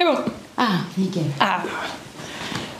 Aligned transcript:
C'est 0.00 0.06
bon. 0.06 0.16
Ah, 0.56 0.78
nickel. 0.96 1.24
Ah. 1.40 1.62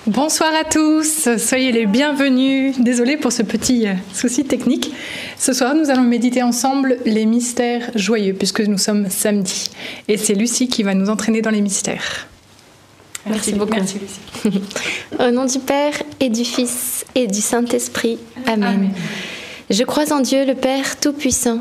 Bonsoir 0.06 0.54
à 0.58 0.64
tous, 0.64 1.28
soyez 1.36 1.70
les 1.70 1.84
bienvenus. 1.84 2.78
Désolée 2.78 3.18
pour 3.18 3.30
ce 3.30 3.42
petit 3.42 3.86
euh, 3.86 3.92
souci 4.14 4.46
technique. 4.46 4.90
Ce 5.36 5.52
soir, 5.52 5.74
nous 5.74 5.90
allons 5.90 6.04
méditer 6.04 6.42
ensemble 6.42 6.96
les 7.04 7.26
mystères 7.26 7.90
joyeux, 7.94 8.32
puisque 8.32 8.62
nous 8.62 8.78
sommes 8.78 9.10
samedi. 9.10 9.70
Et 10.08 10.16
c'est 10.16 10.32
Lucie 10.32 10.68
qui 10.68 10.82
va 10.82 10.94
nous 10.94 11.10
entraîner 11.10 11.42
dans 11.42 11.50
les 11.50 11.60
mystères. 11.60 12.26
Merci, 13.26 13.52
beaucoup. 13.52 13.74
Merci 13.74 13.98
Lucie. 13.98 14.62
Au 15.18 15.30
nom 15.30 15.44
du 15.44 15.58
Père 15.58 15.92
et 16.20 16.30
du 16.30 16.46
Fils 16.46 17.04
et 17.14 17.26
du 17.26 17.42
Saint-Esprit. 17.42 18.18
Amen. 18.46 18.64
Amen. 18.64 18.90
Je 19.68 19.82
crois 19.84 20.10
en 20.14 20.20
Dieu 20.20 20.46
le 20.46 20.54
Père 20.54 20.98
Tout-Puissant, 20.98 21.60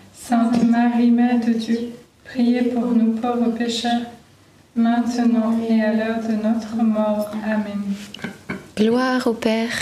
Sainte 0.23 0.63
Marie, 0.63 1.11
Mère 1.11 1.39
de 1.39 1.51
Dieu, 1.51 1.93
priez 2.23 2.61
pour 2.61 2.85
nous 2.91 3.13
pauvres 3.13 3.51
pécheurs, 3.57 4.03
maintenant 4.75 5.57
et 5.67 5.81
à 5.81 5.93
l'heure 5.93 6.19
de 6.21 6.33
notre 6.33 6.75
mort. 6.75 7.31
Amen. 7.43 7.81
Gloire 8.77 9.25
au 9.25 9.33
Père, 9.33 9.73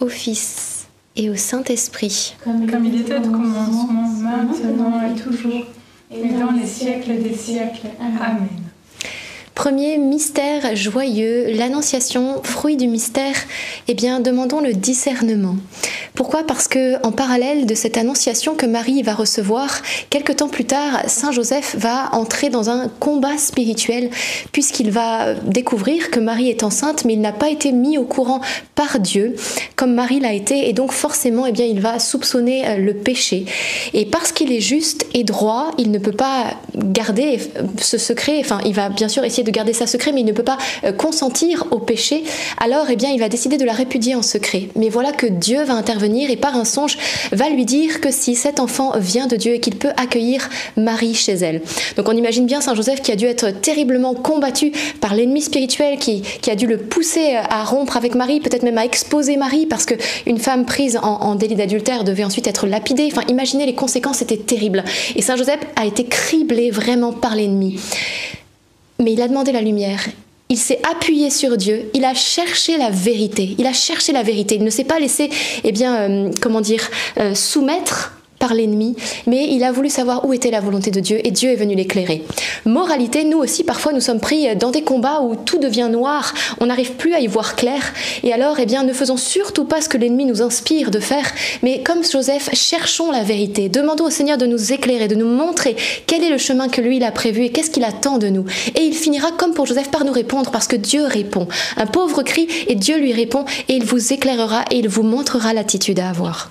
au 0.00 0.08
Fils 0.08 0.86
et 1.16 1.28
au 1.30 1.34
Saint-Esprit. 1.34 2.36
Comme 2.44 2.84
il 2.86 3.00
était 3.00 3.18
au 3.18 3.22
commencement, 3.22 3.88
maintenant 3.88 5.02
et 5.02 5.20
toujours, 5.20 5.66
et 6.10 6.28
dans 6.28 6.52
les 6.52 6.66
siècles 6.66 7.20
des 7.20 7.34
siècles. 7.34 7.88
Amen. 8.00 8.48
Premier 9.58 9.98
mystère 9.98 10.76
joyeux, 10.76 11.46
l'annonciation, 11.52 12.40
fruit 12.44 12.76
du 12.76 12.86
mystère, 12.86 13.34
eh 13.88 13.94
bien 13.94 14.20
demandons 14.20 14.60
le 14.60 14.72
discernement. 14.72 15.56
Pourquoi? 16.14 16.44
Parce 16.44 16.68
que 16.68 17.04
en 17.04 17.10
parallèle 17.10 17.66
de 17.66 17.74
cette 17.74 17.96
annonciation 17.96 18.54
que 18.54 18.66
Marie 18.66 19.02
va 19.02 19.14
recevoir, 19.14 19.82
quelque 20.10 20.32
temps 20.32 20.48
plus 20.48 20.64
tard, 20.64 21.02
Saint 21.08 21.32
Joseph 21.32 21.74
va 21.76 22.08
entrer 22.12 22.50
dans 22.50 22.70
un 22.70 22.86
combat 23.00 23.36
spirituel 23.36 24.10
puisqu'il 24.52 24.92
va 24.92 25.34
découvrir 25.34 26.12
que 26.12 26.20
Marie 26.20 26.50
est 26.50 26.62
enceinte, 26.62 27.04
mais 27.04 27.14
il 27.14 27.20
n'a 27.20 27.32
pas 27.32 27.50
été 27.50 27.72
mis 27.72 27.98
au 27.98 28.04
courant 28.04 28.40
par 28.76 29.00
Dieu 29.00 29.34
comme 29.78 29.94
Marie 29.94 30.18
l'a 30.18 30.32
été, 30.32 30.68
et 30.68 30.72
donc 30.72 30.90
forcément, 30.90 31.46
eh 31.46 31.52
bien, 31.52 31.64
il 31.64 31.80
va 31.80 32.00
soupçonner 32.00 32.66
euh, 32.66 32.76
le 32.78 32.94
péché. 32.94 33.44
Et 33.94 34.06
parce 34.06 34.32
qu'il 34.32 34.52
est 34.52 34.60
juste 34.60 35.06
et 35.14 35.22
droit, 35.22 35.70
il 35.78 35.92
ne 35.92 35.98
peut 35.98 36.10
pas 36.10 36.54
garder 36.74 37.38
ce 37.80 37.96
secret. 37.96 38.38
Enfin, 38.40 38.58
il 38.66 38.74
va 38.74 38.88
bien 38.88 39.08
sûr 39.08 39.22
essayer 39.22 39.44
de 39.44 39.47
garder 39.50 39.72
ça 39.72 39.86
secret, 39.86 40.12
mais 40.12 40.20
il 40.20 40.26
ne 40.26 40.32
peut 40.32 40.42
pas 40.42 40.58
euh, 40.84 40.92
consentir 40.92 41.66
au 41.70 41.78
péché. 41.78 42.24
Alors, 42.58 42.86
eh 42.90 42.96
bien, 42.96 43.10
il 43.10 43.20
va 43.20 43.28
décider 43.28 43.56
de 43.56 43.64
la 43.64 43.72
répudier 43.72 44.14
en 44.14 44.22
secret. 44.22 44.68
Mais 44.76 44.88
voilà 44.88 45.12
que 45.12 45.26
Dieu 45.26 45.62
va 45.64 45.74
intervenir 45.74 46.30
et 46.30 46.36
par 46.36 46.56
un 46.56 46.64
songe 46.64 46.98
va 47.32 47.48
lui 47.48 47.64
dire 47.64 48.00
que 48.00 48.10
si 48.10 48.34
cet 48.34 48.60
enfant 48.60 48.92
vient 48.98 49.26
de 49.26 49.36
Dieu 49.36 49.54
et 49.54 49.60
qu'il 49.60 49.76
peut 49.76 49.92
accueillir 49.96 50.48
Marie 50.76 51.14
chez 51.14 51.32
elle. 51.32 51.62
Donc, 51.96 52.08
on 52.08 52.16
imagine 52.16 52.46
bien 52.46 52.60
Saint 52.60 52.74
Joseph 52.74 53.02
qui 53.02 53.12
a 53.12 53.16
dû 53.16 53.26
être 53.26 53.50
terriblement 53.50 54.14
combattu 54.14 54.72
par 55.00 55.14
l'ennemi 55.14 55.40
spirituel 55.40 55.98
qui, 55.98 56.22
a 56.48 56.54
dû 56.54 56.66
le 56.66 56.78
pousser 56.78 57.34
à 57.34 57.62
rompre 57.64 57.98
avec 57.98 58.14
Marie, 58.14 58.40
peut-être 58.40 58.62
même 58.62 58.78
à 58.78 58.84
exposer 58.84 59.36
Marie 59.36 59.66
parce 59.66 59.84
que 59.84 59.94
une 60.26 60.38
femme 60.38 60.64
prise 60.64 60.96
en, 60.96 61.20
en 61.20 61.34
délit 61.34 61.56
d'adultère 61.56 62.04
devait 62.04 62.24
ensuite 62.24 62.46
être 62.46 62.66
lapidée. 62.66 63.08
Enfin, 63.12 63.22
imaginez 63.28 63.66
les 63.66 63.74
conséquences 63.74 64.22
étaient 64.22 64.38
terribles. 64.38 64.82
Et 65.14 65.22
Saint 65.22 65.36
Joseph 65.36 65.60
a 65.76 65.84
été 65.84 66.04
criblé 66.04 66.70
vraiment 66.70 67.12
par 67.12 67.36
l'ennemi. 67.36 67.78
Mais 69.00 69.12
il 69.12 69.22
a 69.22 69.28
demandé 69.28 69.52
la 69.52 69.60
lumière. 69.60 70.04
Il 70.50 70.58
s'est 70.58 70.80
appuyé 70.90 71.30
sur 71.30 71.56
Dieu, 71.56 71.90
il 71.92 72.04
a 72.04 72.14
cherché 72.14 72.78
la 72.78 72.88
vérité, 72.88 73.54
il 73.58 73.66
a 73.66 73.72
cherché 73.74 74.12
la 74.12 74.22
vérité, 74.22 74.54
il 74.54 74.64
ne 74.64 74.70
s'est 74.70 74.84
pas 74.84 74.98
laissé, 74.98 75.28
eh 75.62 75.72
bien, 75.72 75.96
euh, 75.96 76.30
comment 76.40 76.62
dire, 76.62 76.80
euh, 77.18 77.34
soumettre 77.34 78.17
par 78.38 78.54
l'ennemi, 78.54 78.96
mais 79.26 79.48
il 79.50 79.64
a 79.64 79.72
voulu 79.72 79.90
savoir 79.90 80.24
où 80.24 80.32
était 80.32 80.50
la 80.50 80.60
volonté 80.60 80.90
de 80.90 81.00
Dieu 81.00 81.20
et 81.24 81.30
Dieu 81.30 81.50
est 81.50 81.56
venu 81.56 81.74
l'éclairer. 81.74 82.24
Moralité, 82.64 83.24
nous 83.24 83.38
aussi 83.38 83.64
parfois 83.64 83.92
nous 83.92 84.00
sommes 84.00 84.20
pris 84.20 84.54
dans 84.56 84.70
des 84.70 84.82
combats 84.82 85.20
où 85.20 85.36
tout 85.36 85.58
devient 85.58 85.88
noir, 85.90 86.34
on 86.60 86.66
n'arrive 86.66 86.92
plus 86.92 87.14
à 87.14 87.20
y 87.20 87.26
voir 87.26 87.56
clair 87.56 87.80
et 88.22 88.32
alors 88.32 88.58
eh 88.58 88.66
bien 88.66 88.82
ne 88.82 88.92
faisons 88.92 89.16
surtout 89.16 89.64
pas 89.64 89.80
ce 89.80 89.88
que 89.88 89.98
l'ennemi 89.98 90.24
nous 90.24 90.42
inspire 90.42 90.90
de 90.90 91.00
faire, 91.00 91.26
mais 91.62 91.82
comme 91.82 92.04
Joseph, 92.04 92.50
cherchons 92.54 93.10
la 93.10 93.22
vérité, 93.22 93.68
demandons 93.68 94.06
au 94.06 94.10
Seigneur 94.10 94.38
de 94.38 94.46
nous 94.46 94.72
éclairer, 94.72 95.08
de 95.08 95.14
nous 95.14 95.28
montrer 95.28 95.76
quel 96.06 96.22
est 96.22 96.30
le 96.30 96.38
chemin 96.38 96.68
que 96.68 96.80
lui 96.80 96.96
il 96.96 97.04
a 97.04 97.12
prévu 97.12 97.44
et 97.44 97.50
qu'est-ce 97.50 97.70
qu'il 97.70 97.84
attend 97.84 98.18
de 98.18 98.28
nous. 98.28 98.44
Et 98.74 98.82
il 98.82 98.94
finira 98.94 99.30
comme 99.32 99.54
pour 99.54 99.66
Joseph 99.66 99.90
par 99.90 100.04
nous 100.04 100.12
répondre 100.12 100.50
parce 100.50 100.66
que 100.66 100.76
Dieu 100.76 101.04
répond. 101.04 101.48
Un 101.76 101.86
pauvre 101.86 102.22
crie 102.22 102.48
et 102.66 102.74
Dieu 102.74 102.98
lui 102.98 103.12
répond 103.12 103.44
et 103.68 103.74
il 103.74 103.84
vous 103.84 104.12
éclairera 104.12 104.64
et 104.70 104.78
il 104.78 104.88
vous 104.88 105.02
montrera 105.02 105.52
l'attitude 105.52 106.00
à 106.00 106.08
avoir. 106.08 106.50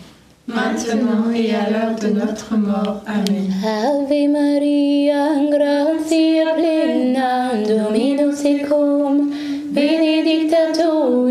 maintenant 0.53 1.31
et 1.33 1.53
à 1.55 1.69
l'heure 1.69 1.95
de 1.95 2.07
notre 2.07 2.55
mort. 2.55 3.01
Amen. 3.07 3.51
Ave 3.63 4.27
Maria, 4.29 5.29
gratia 5.49 6.53
plena, 6.55 7.51
Dominus 7.67 8.41
tecum, 8.41 9.31
benedicta 9.71 10.71
tu 10.73 11.30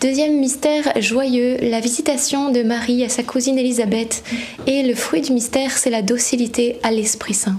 Deuxième 0.00 0.38
mystère 0.38 0.92
joyeux, 1.00 1.56
la 1.60 1.80
visitation 1.80 2.52
de 2.52 2.62
Marie 2.62 3.02
à 3.02 3.08
sa 3.08 3.24
cousine 3.24 3.58
Élisabeth. 3.58 4.22
Et 4.68 4.84
le 4.84 4.94
fruit 4.94 5.22
du 5.22 5.32
mystère, 5.32 5.76
c'est 5.76 5.90
la 5.90 6.02
docilité 6.02 6.78
à 6.84 6.92
l'Esprit 6.92 7.34
Saint. 7.34 7.58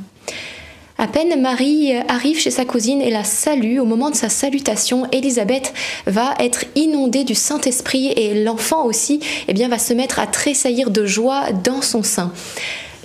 À 0.98 1.08
peine 1.08 1.42
Marie 1.42 1.92
arrive 2.08 2.40
chez 2.40 2.52
sa 2.52 2.64
cousine 2.64 3.02
et 3.02 3.10
la 3.10 3.26
salue, 3.26 3.80
au 3.80 3.86
moment 3.86 4.10
de 4.10 4.16
sa 4.16 4.30
salutation, 4.30 5.06
Élisabeth 5.12 5.74
va 6.08 6.34
être 6.40 6.64
inondée 6.76 7.26
du 7.26 7.36
Saint-Esprit 7.36 8.14
et 8.16 8.42
l'enfant 8.42 8.86
aussi 8.86 9.20
eh 9.50 9.54
bien, 9.54 9.68
va 9.68 9.78
se 9.78 9.94
mettre 9.94 10.20
à 10.20 10.28
tressaillir 10.28 10.92
de 10.92 11.06
joie 11.06 11.52
dans 11.52 11.82
son 11.82 12.04
sein. 12.04 12.32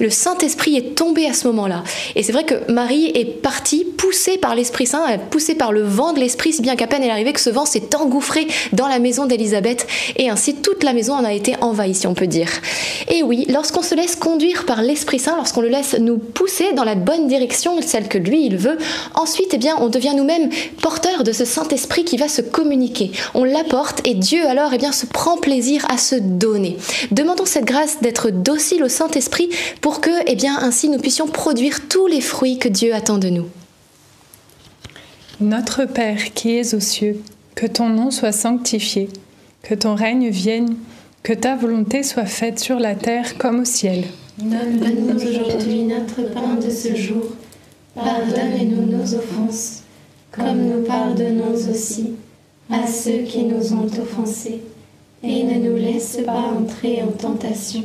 Le 0.00 0.10
Saint-Esprit 0.10 0.76
est 0.76 0.94
tombé 0.96 1.26
à 1.26 1.32
ce 1.32 1.46
moment-là. 1.46 1.84
Et 2.16 2.22
c'est 2.22 2.32
vrai 2.32 2.44
que 2.44 2.70
Marie 2.70 3.12
est 3.14 3.40
partie 3.42 3.84
poussée 3.84 4.38
par 4.38 4.54
l'Esprit 4.54 4.86
Saint, 4.86 5.06
poussée 5.30 5.54
par 5.54 5.70
le 5.70 5.82
vent 5.82 6.12
de 6.12 6.20
l'Esprit, 6.20 6.52
si 6.52 6.62
bien 6.62 6.74
qu'à 6.74 6.86
peine 6.86 7.02
elle 7.02 7.08
est 7.08 7.12
arrivée 7.12 7.32
que 7.32 7.40
ce 7.40 7.50
vent 7.50 7.64
s'est 7.64 7.94
engouffré 7.94 8.46
dans 8.72 8.88
la 8.88 8.98
maison 8.98 9.26
d'Élisabeth 9.26 9.86
et 10.16 10.28
ainsi 10.28 10.56
toute 10.56 10.82
la 10.82 10.92
maison 10.92 11.14
en 11.14 11.24
a 11.24 11.32
été 11.32 11.54
envahie, 11.60 11.94
si 11.94 12.06
on 12.06 12.14
peut 12.14 12.26
dire. 12.26 12.48
Et 13.08 13.22
oui, 13.22 13.46
lorsqu'on 13.48 13.82
se 13.82 13.94
laisse 13.94 14.16
conduire 14.16 14.66
par 14.66 14.82
l'Esprit 14.82 15.18
Saint, 15.20 15.36
lorsqu'on 15.36 15.60
le 15.60 15.68
laisse 15.68 15.96
nous 15.98 16.18
pousser 16.18 16.72
dans 16.72 16.84
la 16.84 16.96
bonne 16.96 17.28
direction, 17.28 17.80
celle 17.80 18.08
que 18.08 18.18
lui 18.18 18.46
il 18.46 18.56
veut, 18.56 18.78
ensuite 19.14 19.50
eh 19.52 19.58
bien 19.58 19.76
on 19.80 19.88
devient 19.88 20.14
nous-mêmes 20.16 20.50
porteurs 20.82 21.22
de 21.22 21.32
ce 21.32 21.44
Saint-Esprit 21.44 22.04
qui 22.04 22.16
va 22.16 22.28
se 22.28 22.42
communiquer. 22.42 23.12
On 23.34 23.44
l'apporte 23.44 24.06
et 24.06 24.14
Dieu 24.14 24.46
alors 24.46 24.72
eh 24.74 24.78
bien 24.78 24.92
se 24.92 25.06
prend 25.06 25.36
plaisir 25.36 25.86
à 25.88 25.98
se 25.98 26.16
donner. 26.16 26.76
Demandons 27.12 27.44
cette 27.44 27.64
grâce 27.64 28.00
d'être 28.00 28.30
docile 28.30 28.82
au 28.82 28.88
Saint-Esprit 28.88 29.50
pour 29.84 30.00
que 30.00 30.08
eh 30.26 30.34
bien 30.34 30.56
ainsi 30.62 30.88
nous 30.88 30.96
puissions 30.96 31.26
produire 31.26 31.88
tous 31.90 32.06
les 32.06 32.22
fruits 32.22 32.58
que 32.58 32.70
Dieu 32.70 32.94
attend 32.94 33.18
de 33.18 33.28
nous. 33.28 33.44
Notre 35.42 35.84
Père 35.84 36.32
qui 36.32 36.56
es 36.56 36.74
aux 36.74 36.80
cieux, 36.80 37.20
que 37.54 37.66
ton 37.66 37.90
nom 37.90 38.10
soit 38.10 38.32
sanctifié, 38.32 39.10
que 39.62 39.74
ton 39.74 39.94
règne 39.94 40.30
vienne, 40.30 40.74
Que 41.22 41.34
ta 41.34 41.54
volonté 41.54 42.02
soit 42.02 42.24
faite 42.24 42.60
sur 42.60 42.78
la 42.78 42.94
terre 42.94 43.36
comme 43.36 43.60
au 43.60 43.64
ciel. 43.66 44.04
Donne-nous 44.38 45.16
aujourd'hui 45.16 45.82
notre 45.82 46.32
pain 46.32 46.54
de 46.54 46.70
ce 46.70 46.94
jour. 46.94 47.24
Pardonne-nous 47.94 48.86
nos 48.86 49.14
offenses, 49.14 49.82
comme 50.32 50.62
nous 50.62 50.82
pardonnons 50.82 51.54
aussi 51.70 52.14
à 52.70 52.86
ceux 52.86 53.22
qui 53.22 53.44
nous 53.44 53.74
ont 53.74 53.90
offensés. 54.00 54.62
Et 55.22 55.42
ne 55.44 55.68
nous 55.68 55.76
laisse 55.76 56.18
pas 56.24 56.52
entrer 56.58 57.02
en 57.02 57.12
tentation, 57.12 57.84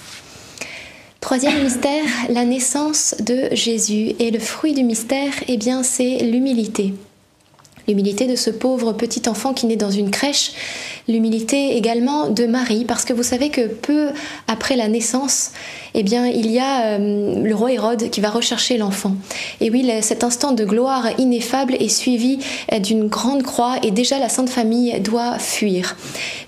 Troisième 1.21 1.61
mystère, 1.61 2.03
la 2.29 2.45
naissance 2.45 3.15
de 3.19 3.49
Jésus. 3.51 4.15
Et 4.19 4.31
le 4.31 4.39
fruit 4.39 4.73
du 4.73 4.83
mystère, 4.83 5.31
eh 5.47 5.55
bien, 5.55 5.83
c'est 5.83 6.17
l'humilité. 6.17 6.95
L'humilité 7.87 8.27
de 8.27 8.35
ce 8.35 8.49
pauvre 8.49 8.93
petit 8.93 9.27
enfant 9.27 9.53
qui 9.53 9.65
naît 9.65 9.75
dans 9.75 9.91
une 9.91 10.11
crèche, 10.11 10.53
l'humilité 11.07 11.75
également 11.75 12.29
de 12.29 12.45
Marie, 12.45 12.85
parce 12.85 13.05
que 13.05 13.13
vous 13.13 13.23
savez 13.23 13.49
que 13.49 13.67
peu 13.67 14.09
après 14.47 14.75
la 14.75 14.87
naissance, 14.87 15.51
eh 15.93 16.03
bien, 16.03 16.27
il 16.27 16.49
y 16.49 16.59
a 16.59 16.97
euh, 16.97 17.43
le 17.43 17.55
roi 17.55 17.71
Hérode 17.71 18.09
qui 18.09 18.21
va 18.21 18.29
rechercher 18.29 18.77
l'enfant. 18.77 19.15
Et 19.59 19.69
oui, 19.69 19.89
cet 20.01 20.23
instant 20.23 20.53
de 20.53 20.63
gloire 20.63 21.07
ineffable 21.17 21.75
est 21.75 21.89
suivi 21.89 22.39
euh, 22.71 22.79
d'une 22.79 23.07
grande 23.07 23.43
croix 23.43 23.75
et 23.83 23.91
déjà 23.91 24.19
la 24.19 24.29
Sainte 24.29 24.49
Famille 24.49 24.99
doit 25.01 25.37
fuir. 25.37 25.97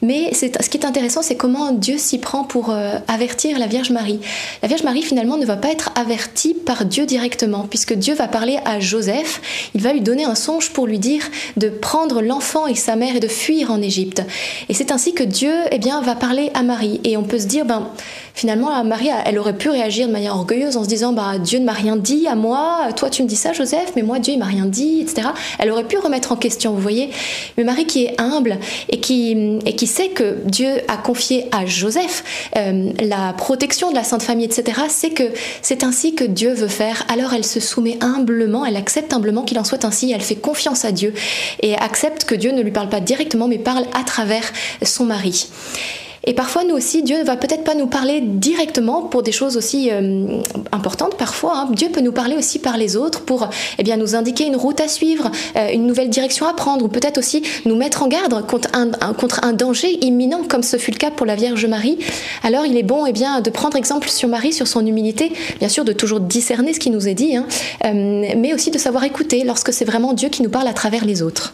Mais 0.01 0.33
ce 0.33 0.69
qui 0.69 0.77
est 0.77 0.85
intéressant, 0.85 1.21
c'est 1.21 1.35
comment 1.35 1.71
Dieu 1.71 1.97
s'y 1.97 2.19
prend 2.19 2.43
pour 2.43 2.69
euh, 2.69 2.97
avertir 3.07 3.59
la 3.59 3.67
Vierge 3.67 3.91
Marie. 3.91 4.19
La 4.61 4.67
Vierge 4.67 4.83
Marie, 4.83 5.01
finalement, 5.01 5.37
ne 5.37 5.45
va 5.45 5.57
pas 5.57 5.69
être 5.69 5.91
avertie 5.95 6.53
par 6.53 6.85
Dieu 6.85 7.05
directement, 7.05 7.67
puisque 7.69 7.93
Dieu 7.93 8.13
va 8.13 8.27
parler 8.27 8.59
à 8.65 8.79
Joseph, 8.79 9.41
il 9.75 9.81
va 9.81 9.93
lui 9.93 10.01
donner 10.01 10.25
un 10.25 10.35
songe 10.35 10.71
pour 10.71 10.87
lui 10.87 10.99
dire 10.99 11.22
de 11.57 11.69
prendre 11.69 12.21
l'enfant 12.21 12.67
et 12.67 12.75
sa 12.75 12.95
mère 12.95 13.15
et 13.15 13.19
de 13.19 13.27
fuir 13.27 13.71
en 13.71 13.81
Égypte. 13.81 14.23
Et 14.69 14.73
c'est 14.73 14.91
ainsi 14.91 15.13
que 15.13 15.23
Dieu 15.23 15.53
eh 15.71 15.79
bien, 15.79 16.01
va 16.01 16.15
parler 16.15 16.51
à 16.53 16.63
Marie. 16.63 16.99
Et 17.03 17.17
on 17.17 17.23
peut 17.23 17.39
se 17.39 17.47
dire, 17.47 17.65
ben, 17.65 17.89
finalement, 18.33 18.83
Marie, 18.83 19.09
elle 19.25 19.39
aurait 19.39 19.57
pu 19.57 19.69
réagir 19.69 20.07
de 20.07 20.11
manière 20.11 20.35
orgueilleuse 20.35 20.77
en 20.77 20.83
se 20.83 20.89
disant, 20.89 21.13
bah, 21.13 21.37
Dieu 21.39 21.59
ne 21.59 21.65
m'a 21.65 21.73
rien 21.73 21.95
dit 21.95 22.27
à 22.27 22.35
moi, 22.35 22.89
toi 22.95 23.09
tu 23.09 23.23
me 23.23 23.27
dis 23.27 23.35
ça, 23.35 23.53
Joseph, 23.53 23.93
mais 23.95 24.01
moi, 24.01 24.19
Dieu, 24.19 24.33
il 24.33 24.39
m'a 24.39 24.45
rien 24.45 24.65
dit, 24.65 25.01
etc. 25.01 25.29
Elle 25.59 25.71
aurait 25.71 25.83
pu 25.83 25.97
remettre 25.97 26.31
en 26.31 26.35
question, 26.35 26.73
vous 26.73 26.81
voyez. 26.81 27.09
Mais 27.57 27.63
Marie 27.63 27.85
qui 27.85 28.05
est 28.05 28.19
humble 28.19 28.57
et 28.89 28.99
qui, 28.99 29.59
et 29.65 29.75
qui 29.75 29.87
sait 29.87 30.09
que 30.09 30.37
Dieu 30.45 30.69
a 30.87 30.97
confié 30.97 31.47
à 31.51 31.65
Joseph 31.65 32.23
euh, 32.57 32.91
la 33.01 33.33
protection 33.33 33.89
de 33.89 33.95
la 33.95 34.03
Sainte 34.03 34.23
Famille, 34.23 34.45
etc., 34.45 34.81
c'est 34.89 35.11
que 35.11 35.23
c'est 35.61 35.83
ainsi 35.83 36.15
que 36.15 36.23
Dieu 36.23 36.53
veut 36.53 36.67
faire. 36.67 37.05
Alors 37.11 37.33
elle 37.33 37.45
se 37.45 37.59
soumet 37.59 37.97
humblement, 38.01 38.65
elle 38.65 38.75
accepte 38.75 39.13
humblement 39.13 39.43
qu'il 39.43 39.59
en 39.59 39.63
soit 39.63 39.85
ainsi, 39.85 40.11
elle 40.11 40.21
fait 40.21 40.35
confiance 40.35 40.85
à 40.85 40.91
Dieu 40.91 41.12
et 41.61 41.75
accepte 41.75 42.25
que 42.25 42.35
Dieu 42.35 42.51
ne 42.51 42.61
lui 42.61 42.71
parle 42.71 42.89
pas 42.89 42.99
directement, 42.99 43.47
mais 43.47 43.59
parle 43.59 43.85
à 43.93 44.03
travers 44.03 44.51
son 44.83 45.05
mari. 45.05 45.47
Et 46.25 46.33
parfois, 46.33 46.63
nous 46.63 46.75
aussi, 46.75 47.03
Dieu 47.03 47.17
ne 47.19 47.23
va 47.23 47.35
peut-être 47.35 47.63
pas 47.63 47.75
nous 47.75 47.87
parler 47.87 48.21
directement 48.21 49.01
pour 49.01 49.23
des 49.23 49.33
choses 49.33 49.57
aussi 49.57 49.89
euh, 49.91 50.41
importantes. 50.71 51.17
Parfois, 51.17 51.57
hein. 51.57 51.69
Dieu 51.71 51.89
peut 51.89 51.99
nous 51.99 52.13
parler 52.13 52.37
aussi 52.37 52.59
par 52.59 52.77
les 52.77 52.95
autres 52.95 53.21
pour 53.21 53.49
eh 53.77 53.83
bien, 53.83 53.97
nous 53.97 54.15
indiquer 54.15 54.45
une 54.45 54.55
route 54.55 54.79
à 54.79 54.87
suivre, 54.87 55.29
euh, 55.57 55.69
une 55.73 55.85
nouvelle 55.85 56.09
direction 56.09 56.47
à 56.47 56.53
prendre, 56.53 56.85
ou 56.85 56.87
peut-être 56.87 57.17
aussi 57.17 57.43
nous 57.65 57.75
mettre 57.75 58.03
en 58.03 58.07
garde 58.07 58.45
contre 58.47 58.69
un, 58.73 59.53
danger 59.53 59.97
imminent, 60.05 60.43
comme 60.47 60.63
ce 60.63 60.77
fut 60.77 60.91
le 60.91 60.97
cas 60.97 61.11
pour 61.11 61.25
la 61.25 61.35
Vierge 61.35 61.65
Marie. 61.65 61.97
Alors, 62.43 62.65
il 62.65 62.77
est 62.77 62.83
bon 62.83 63.05
eh 63.05 63.11
bien, 63.11 63.41
de 63.41 63.49
prendre 63.49 63.75
exemple 63.75 64.09
sur 64.09 64.29
Marie, 64.29 64.53
sur 64.53 64.67
son 64.67 64.85
humilité, 64.85 65.33
bien 65.59 65.69
sûr, 65.69 65.83
de 65.83 65.91
toujours 65.91 66.21
discerner 66.21 66.73
ce 66.73 66.79
qui 66.79 66.89
nous 66.89 67.07
est 67.07 67.15
dit, 67.15 67.35
hein, 67.35 67.45
euh, 67.85 67.91
mais 67.93 68.53
aussi 68.53 68.71
de 68.71 68.77
savoir 68.77 69.03
écouter 69.03 69.43
lorsque 69.43 69.73
c'est 69.73 69.85
vraiment 69.85 70.13
Dieu 70.13 70.29
qui 70.29 70.41
nous 70.41 70.49
parle 70.49 70.67
à 70.67 70.73
travers 70.73 71.03
les 71.03 71.21
autres. 71.21 71.53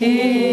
Hey. 0.00 0.47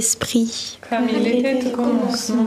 Saint-Esprit. 0.00 0.78
Comme 0.88 1.08
il 1.08 1.26
était 1.26 1.66
au 1.66 1.70
commencement, 1.70 2.46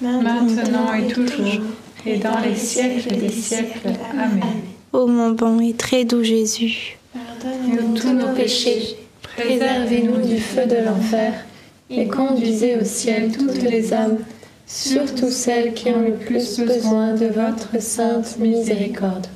maintenant 0.00 0.94
et 0.94 1.06
toujours, 1.12 1.62
et 2.06 2.16
dans 2.16 2.38
les 2.40 2.56
siècles 2.56 3.16
des 3.16 3.30
siècles. 3.30 3.88
Amen. 4.12 4.42
Ô 4.92 5.06
mon 5.06 5.30
bon 5.30 5.60
et 5.60 5.74
très 5.74 6.04
doux 6.04 6.22
Jésus, 6.22 6.98
Nous 7.66 7.94
tous 7.94 8.12
nos 8.12 8.32
péchés, 8.34 8.96
préservez-nous 9.22 10.26
du 10.26 10.38
feu 10.38 10.66
de 10.66 10.76
l'enfer, 10.76 11.34
et 11.90 12.06
conduisez 12.06 12.76
au 12.76 12.84
ciel 12.84 13.32
toutes 13.32 13.62
les 13.62 13.92
âmes, 13.92 14.18
surtout 14.66 15.30
celles 15.30 15.74
qui 15.74 15.90
ont 15.90 16.00
le 16.00 16.14
plus 16.14 16.60
besoin 16.60 17.12
de 17.12 17.26
votre 17.26 17.80
sainte 17.82 18.38
miséricorde. 18.38 19.26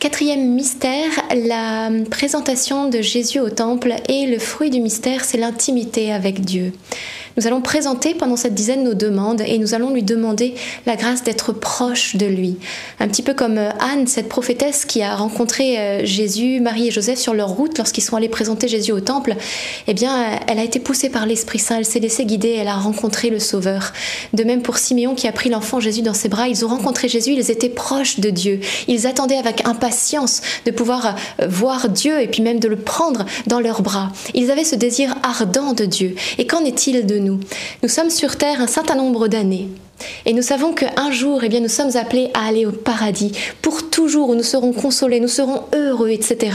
Quatrième 0.00 0.54
mystère, 0.54 1.10
la 1.46 1.90
présentation 2.10 2.88
de 2.88 3.02
Jésus 3.02 3.38
au 3.38 3.50
temple 3.50 3.92
et 4.08 4.24
le 4.24 4.38
fruit 4.38 4.70
du 4.70 4.80
mystère, 4.80 5.26
c'est 5.26 5.36
l'intimité 5.36 6.10
avec 6.10 6.40
Dieu. 6.40 6.72
Nous 7.36 7.46
allons 7.46 7.60
présenter 7.60 8.14
pendant 8.14 8.36
cette 8.36 8.54
dizaine 8.54 8.82
nos 8.82 8.94
demandes 8.94 9.42
et 9.46 9.58
nous 9.58 9.74
allons 9.74 9.90
lui 9.90 10.02
demander 10.02 10.54
la 10.86 10.96
grâce 10.96 11.22
d'être 11.22 11.52
proche 11.52 12.16
de 12.16 12.26
lui. 12.26 12.56
Un 12.98 13.08
petit 13.08 13.22
peu 13.22 13.34
comme 13.34 13.58
euh, 13.58 13.70
Anne, 13.78 14.06
cette 14.06 14.28
prophétesse 14.28 14.84
qui 14.84 15.02
a 15.02 15.14
rencontré 15.14 15.78
euh, 15.78 16.04
Jésus, 16.04 16.60
Marie 16.60 16.88
et 16.88 16.90
Joseph 16.90 17.18
sur 17.18 17.34
leur 17.34 17.50
route 17.50 17.78
lorsqu'ils 17.78 18.02
sont 18.02 18.16
allés 18.16 18.28
présenter 18.28 18.68
Jésus 18.68 18.92
au 18.92 19.00
temple, 19.00 19.36
eh 19.86 19.94
bien, 19.94 20.14
euh, 20.14 20.36
elle 20.48 20.58
a 20.58 20.64
été 20.64 20.80
poussée 20.80 21.08
par 21.08 21.26
l'Esprit 21.26 21.58
Saint, 21.58 21.78
elle 21.78 21.84
s'est 21.84 22.00
laissée 22.00 22.24
guider, 22.24 22.50
elle 22.50 22.68
a 22.68 22.76
rencontré 22.76 23.30
le 23.30 23.38
Sauveur. 23.38 23.92
De 24.32 24.42
même 24.42 24.62
pour 24.62 24.78
Siméon 24.78 25.14
qui 25.14 25.28
a 25.28 25.32
pris 25.32 25.50
l'enfant 25.50 25.78
Jésus 25.80 26.02
dans 26.02 26.14
ses 26.14 26.28
bras, 26.28 26.48
ils 26.48 26.64
ont 26.64 26.68
rencontré 26.68 27.08
Jésus, 27.08 27.32
ils 27.32 27.50
étaient 27.50 27.68
proches 27.68 28.18
de 28.18 28.30
Dieu. 28.30 28.60
Ils 28.88 29.06
attendaient 29.06 29.36
avec 29.36 29.66
impatience 29.66 30.40
de 30.66 30.72
pouvoir 30.72 31.14
voir 31.46 31.88
Dieu 31.88 32.20
et 32.20 32.26
puis 32.26 32.42
même 32.42 32.58
de 32.58 32.68
le 32.68 32.76
prendre 32.76 33.24
dans 33.46 33.60
leurs 33.60 33.82
bras. 33.82 34.10
Ils 34.34 34.50
avaient 34.50 34.64
ce 34.64 34.74
désir 34.74 35.14
ardent 35.22 35.74
de 35.74 35.84
Dieu. 35.84 36.14
Et 36.38 36.46
qu'en 36.46 36.64
est-il 36.64 37.06
de 37.06 37.19
nous 37.20 37.88
sommes 37.88 38.10
sur 38.10 38.36
terre 38.36 38.60
un 38.60 38.66
certain 38.66 38.94
nombre 38.94 39.28
d'années. 39.28 39.68
Et 40.26 40.32
nous 40.32 40.42
savons 40.42 40.72
qu'un 40.72 41.10
jour, 41.10 41.42
eh 41.44 41.48
bien, 41.48 41.60
nous 41.60 41.68
sommes 41.68 41.96
appelés 41.96 42.30
à 42.34 42.46
aller 42.46 42.66
au 42.66 42.72
paradis 42.72 43.32
pour 43.62 43.90
toujours, 43.90 44.30
où 44.30 44.34
nous 44.34 44.42
serons 44.42 44.72
consolés, 44.72 45.20
nous 45.20 45.28
serons 45.28 45.62
heureux, 45.74 46.10
etc. 46.10 46.52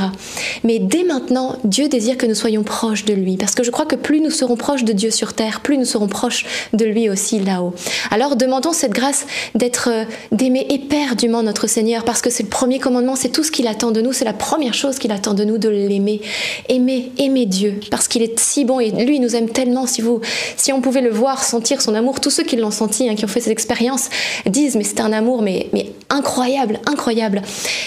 Mais 0.64 0.80
dès 0.80 1.04
maintenant, 1.04 1.58
Dieu 1.64 1.88
désire 1.88 2.18
que 2.18 2.26
nous 2.26 2.36
soyons 2.36 2.64
proches 2.64 3.06
de 3.06 3.14
lui, 3.14 3.38
parce 3.38 3.56
que 3.56 3.64
je 3.64 3.72
crois 3.72 3.86
que 3.86 3.96
plus 3.96 4.22
nous 4.22 4.30
serons 4.30 4.56
proches 4.56 4.84
de 4.84 4.94
Dieu 4.94 5.12
sur 5.12 5.34
terre, 5.34 5.62
plus 5.62 5.78
nous 5.78 5.86
serons 5.86 6.08
proches 6.08 6.46
de 6.74 6.86
lui 6.86 7.10
aussi 7.10 7.40
là-haut. 7.40 7.74
Alors 8.12 8.36
demandons 8.36 8.74
cette 8.74 8.92
grâce 8.92 9.26
d'être, 9.54 9.90
euh, 9.92 10.06
d'aimer 10.32 10.66
éperdument 10.70 11.44
notre 11.44 11.68
Seigneur, 11.68 12.04
parce 12.04 12.22
que 12.22 12.30
c'est 12.30 12.44
le 12.44 12.50
premier 12.50 12.80
commandement, 12.80 13.16
c'est 13.16 13.30
tout 13.30 13.44
ce 13.44 13.52
qu'il 13.52 13.68
attend 13.68 13.92
de 13.92 14.02
nous, 14.02 14.14
c'est 14.14 14.26
la 14.26 14.34
première 14.34 14.74
chose 14.74 15.00
qu'il 15.00 15.12
attend 15.12 15.34
de 15.34 15.44
nous, 15.44 15.58
de 15.58 15.70
l'aimer. 15.70 16.22
Aimer, 16.70 17.12
aimer 17.18 17.46
Dieu, 17.46 17.80
parce 17.92 18.08
qu'il 18.08 18.22
est 18.22 18.40
si 18.40 18.66
bon 18.66 18.80
et 18.80 18.92
lui 18.92 19.16
il 19.18 19.22
nous 19.22 19.36
aime 19.36 19.50
tellement. 19.50 19.86
Si 19.86 20.02
vous, 20.02 20.22
si 20.58 20.74
on 20.74 20.82
pouvait 20.82 21.02
le 21.02 21.12
voir, 21.12 21.44
sentir 21.44 21.82
son 21.82 21.94
amour, 21.96 22.20
tous 22.20 22.30
ceux 22.30 22.44
qui 22.44 22.56
l'ont 22.56 22.72
senti, 22.72 23.08
hein, 23.10 23.16
qui 23.16 23.26
ont 23.26 23.30
fait 23.36 23.42
cette 23.42 23.52
expérience, 23.52 24.10
disent 24.46 24.76
mais 24.76 24.84
c'est 24.84 25.02
un 25.02 25.12
amour 25.12 25.42
mais, 25.42 25.68
mais 25.74 25.92
incroyable, 26.10 26.80
incroyable. 26.86 27.42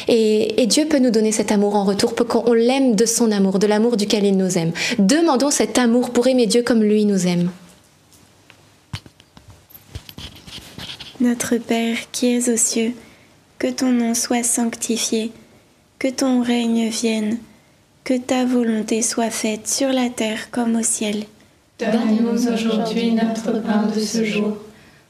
Et, 0.07 0.63
et 0.63 0.67
Dieu 0.67 0.87
peut 0.87 0.99
nous 0.99 1.11
donner 1.11 1.33
cet 1.33 1.51
amour 1.51 1.75
en 1.75 1.85
retour 1.85 2.15
pour 2.15 2.27
qu'on 2.27 2.53
l'aime 2.53 2.95
de 2.95 3.07
son 3.07 3.33
amour, 3.33 3.59
de 3.59 3.67
l'amour 3.67 3.97
duquel 3.97 4.25
il 4.25 4.37
nous 4.37 4.59
aime. 4.59 4.73
Demandons 4.99 5.51
cet 5.51 5.79
amour 5.79 6.11
pour 6.11 6.27
aimer 6.27 6.47
Dieu 6.47 6.63
comme 6.63 6.83
lui 6.83 7.05
nous 7.05 7.27
aime. 7.27 7.51
Notre 11.21 11.57
Père 11.57 11.97
qui 12.13 12.27
es 12.27 12.49
aux 12.49 12.57
cieux, 12.57 12.93
que 13.59 13.67
ton 13.67 13.91
nom 13.91 14.15
soit 14.15 14.45
sanctifié, 14.45 15.33
que 15.99 16.09
ton 16.09 16.43
règne 16.43 16.89
vienne, 16.91 17.39
que 18.05 18.15
ta 18.17 18.45
volonté 18.45 19.03
soit 19.03 19.31
faite 19.31 19.67
sur 19.67 19.89
la 19.89 20.11
terre 20.11 20.51
comme 20.51 20.77
au 20.77 20.83
ciel. 20.83 21.25
Donne-nous 21.79 22.53
aujourd'hui 22.53 23.13
notre 23.13 23.61
pain 23.63 23.87
de 23.95 24.01
ce 24.01 24.25
jour. 24.25 24.57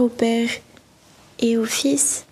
Gloire 0.00 0.04
au 0.04 0.08
Père 0.08 0.48
et 1.40 1.58
au 1.58 1.64
Fils 1.64 2.24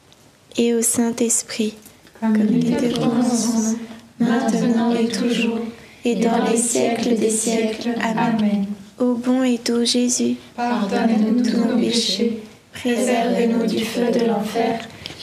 et 0.56 0.74
au 0.74 0.80
Saint-Esprit, 0.80 1.74
Comme 2.20 2.36
il 2.50 2.72
était 2.72 2.94
au 2.94 3.00
commencement, 3.00 3.74
maintenant 4.18 4.94
et 4.94 5.08
toujours, 5.08 5.60
et 6.04 6.14
dans 6.14 6.44
les 6.50 6.56
siècles 6.56 7.16
des 7.16 7.30
siècles. 7.30 7.90
Amen. 8.00 8.36
Amen. 8.38 8.66
Ô 8.98 9.14
bon 9.14 9.42
et 9.42 9.60
doux 9.64 9.84
Jésus, 9.84 10.36
Pardonne-nous 10.56 11.42
tous 11.42 11.56
nos 11.58 11.76
péchés, 11.76 12.42
préservez-nous 12.72 13.66
du 13.66 13.84
feu 13.84 14.10
de 14.12 14.24
l'enfer 14.26 14.80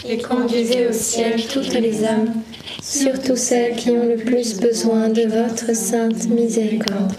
et 0.08 0.18
conduisez 0.20 0.88
au 0.88 0.94
ciel 0.94 1.42
toutes 1.48 1.74
les 1.74 2.06
âmes, 2.06 2.32
surtout 2.82 3.36
celles 3.36 3.76
qui 3.76 3.90
ont 3.90 4.06
le 4.06 4.18
plus 4.18 4.60
besoin 4.60 5.10
de 5.10 5.24
votre 5.24 5.76
sainte 5.76 6.28
miséricorde. 6.30 7.14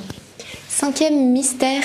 Cinquième 0.78 1.32
mystère, 1.32 1.84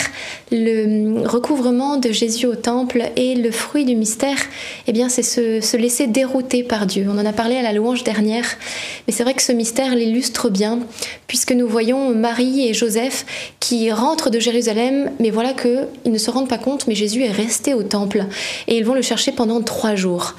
le 0.52 1.26
recouvrement 1.26 1.96
de 1.96 2.12
Jésus 2.12 2.46
au 2.46 2.56
temple 2.56 3.04
et 3.16 3.36
le 3.36 3.50
fruit 3.50 3.86
du 3.86 3.96
mystère, 3.96 4.36
eh 4.86 4.92
bien, 4.92 5.08
c'est 5.08 5.24
se, 5.24 5.62
se 5.62 5.78
laisser 5.78 6.08
dérouter 6.08 6.62
par 6.62 6.86
Dieu. 6.86 7.08
On 7.10 7.18
en 7.18 7.26
a 7.26 7.32
parlé 7.32 7.56
à 7.56 7.62
la 7.62 7.72
louange 7.72 8.04
dernière, 8.04 8.44
mais 9.08 9.14
c'est 9.14 9.24
vrai 9.24 9.34
que 9.34 9.44
ce 9.44 9.54
mystère 9.54 9.96
l'illustre 9.96 10.50
bien, 10.50 10.80
puisque 11.28 11.54
nous 11.54 11.70
voyons 11.70 12.14
Marie 12.14 12.68
et 12.68 12.74
Joseph 12.74 13.26
qui 13.62 13.90
rentrent 13.94 14.30
de 14.30 14.42
Jérusalem, 14.42 15.12
mais 15.22 15.30
voilà 15.30 15.54
qu'ils 15.54 16.12
ne 16.12 16.18
se 16.18 16.30
rendent 16.30 16.50
pas 16.50 16.58
compte, 16.58 16.86
mais 16.88 16.96
Jésus 16.96 17.24
est 17.24 17.32
resté 17.32 17.74
au 17.74 17.84
temple 17.84 18.26
et 18.68 18.78
ils 18.78 18.84
vont 18.84 18.94
le 18.94 19.02
chercher 19.02 19.32
pendant 19.32 19.62
trois 19.62 19.96
jours. 19.96 20.36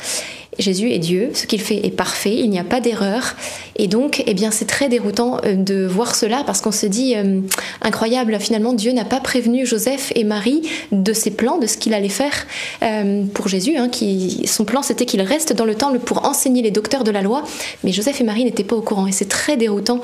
Jésus 0.59 0.91
est 0.91 0.99
Dieu, 0.99 1.31
ce 1.33 1.47
qu'il 1.47 1.61
fait 1.63 1.87
est 1.87 1.91
parfait, 1.91 2.37
il 2.37 2.51
n'y 2.51 2.59
a 2.59 2.65
pas 2.65 2.81
d'erreur. 2.81 3.37
Et 3.77 3.89
donc, 3.89 4.23
eh 4.27 4.35
bien, 4.35 4.51
c'est 4.51 4.67
très 4.67 4.91
déroutant 4.91 5.39
euh, 5.45 5.55
de 5.55 5.87
voir 5.87 6.15
cela 6.15 6.43
parce 6.45 6.61
qu'on 6.61 6.73
se 6.73 6.85
dit 6.85 7.17
euh, 7.17 7.41
incroyable, 7.81 8.39
finalement, 8.39 8.75
Dieu 8.75 8.93
n'a 8.93 9.07
pas 9.07 9.21
prévenu 9.21 9.65
Joseph 9.65 10.13
et 10.15 10.25
Marie 10.25 10.63
de 10.93 11.13
ses 11.15 11.31
plans, 11.31 11.59
de 11.59 11.67
ce 11.67 11.79
qu'il 11.79 11.95
allait 11.95 12.11
faire 12.11 12.47
euh, 12.83 13.25
pour 13.33 13.49
Jésus. 13.49 13.77
Hein, 13.77 13.89
qui, 13.89 14.43
son 14.47 14.67
plan, 14.67 14.83
c'était 14.83 15.07
qu'il 15.07 15.23
reste 15.23 15.55
dans 15.55 15.65
le 15.65 15.75
temple 15.75 15.99
pour 16.01 16.27
enseigner 16.27 16.61
les 16.61 16.71
docteurs 16.71 17.05
de 17.05 17.11
la 17.11 17.23
loi. 17.23 17.45
Mais 17.83 17.93
Joseph 17.93 18.21
et 18.21 18.25
Marie 18.25 18.45
n'étaient 18.45 18.65
pas 18.65 18.77
au 18.77 18.83
courant 18.83 19.07
et 19.07 19.13
c'est 19.13 19.29
très 19.29 19.57
déroutant. 19.57 20.03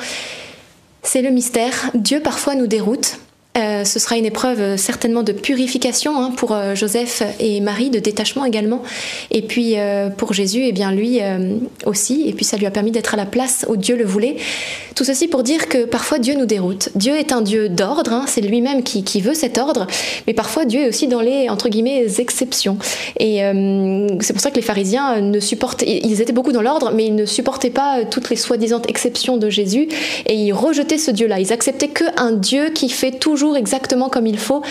C'est 1.03 1.21
le 1.23 1.31
mystère. 1.31 1.91
Dieu 1.95 2.21
parfois 2.21 2.55
nous 2.55 2.67
déroute. 2.67 3.19
Euh, 3.59 3.85
ce 3.85 3.99
sera 3.99 4.17
une 4.17 4.25
épreuve 4.25 4.61
euh, 4.61 4.77
certainement 4.77 5.23
de 5.23 5.33
purification 5.33 6.17
hein, 6.17 6.33
pour 6.37 6.53
euh, 6.53 6.75
Joseph 6.75 7.23
et 7.41 7.61
Marie, 7.61 7.91
de 7.91 7.99
détachement 7.99 8.45
également. 8.45 8.83
Et 9.31 9.43
puis 9.43 9.77
pour 10.17 10.33
Jésus, 10.33 10.63
eh 10.65 10.73
bien 10.73 10.93
lui 10.93 11.21
aussi. 11.85 12.25
Et 12.27 12.33
puis 12.33 12.45
ça 12.45 12.57
lui 12.57 12.67
a 12.67 12.71
permis 12.71 12.91
d'être 12.91 13.15
à 13.15 13.17
la 13.17 13.27
place 13.27 13.67
où 13.69 13.77
Dieu 13.77 13.97
le 13.97 14.05
voulait. 14.05 14.37
Tout 14.95 15.05
ceci 15.05 15.29
pour 15.29 15.43
dire 15.43 15.69
que 15.69 15.85
parfois 15.85 16.19
Dieu 16.19 16.35
nous 16.35 16.47
déroute. 16.47 16.91
Dieu 16.95 17.15
est 17.15 17.33
un 17.33 17.41
Dieu 17.41 17.69
d'ordre, 17.69 18.13
hein, 18.13 18.25
c'est 18.27 18.41
lui-même 18.41 18.83
qui, 18.83 19.05
qui 19.05 19.21
veut 19.21 19.35
cet 19.35 19.59
ordre. 19.59 19.87
Mais 20.27 20.35
parfois 20.35 20.65
Dieu 20.65 20.83
est 20.83 20.89
aussi 20.89 21.07
dans 21.07 21.21
les 21.21 21.49
entre 21.49 21.69
guillemets 21.69 22.07
exceptions. 22.19 22.79
Et 23.19 23.41
c'est 24.21 24.33
pour 24.33 24.43
ça 24.43 24.51
que 24.51 24.57
les 24.57 24.63
pharisiens 24.63 25.21
ne 25.21 25.41
supportaient, 25.41 26.01
ils 26.03 26.21
étaient 26.21 26.33
beaucoup 26.33 26.53
dans 26.53 26.63
l'ordre, 26.63 26.93
mais 26.95 27.07
ils 27.07 27.15
ne 27.15 27.27
supportaient 27.27 27.71
pas 27.71 28.05
toutes 28.05 28.31
les 28.31 28.37
soi-disant 28.37 28.83
exceptions 28.89 29.37
de 29.37 29.51
Jésus 29.51 29.89
et 30.27 30.35
ils 30.35 30.53
rejetaient 30.53 30.99
ce 30.99 31.11
Dieu-là. 31.11 31.41
Ils 31.41 31.53
acceptaient 31.53 31.89
que 31.89 32.05
un 32.17 32.33
Dieu 32.33 32.71
qui 32.71 32.89
fait 32.89 33.13
toujours 33.13 33.48
exactement 33.57 34.09
comme 34.09 34.27
il 34.27 34.39
faut. 34.39 34.63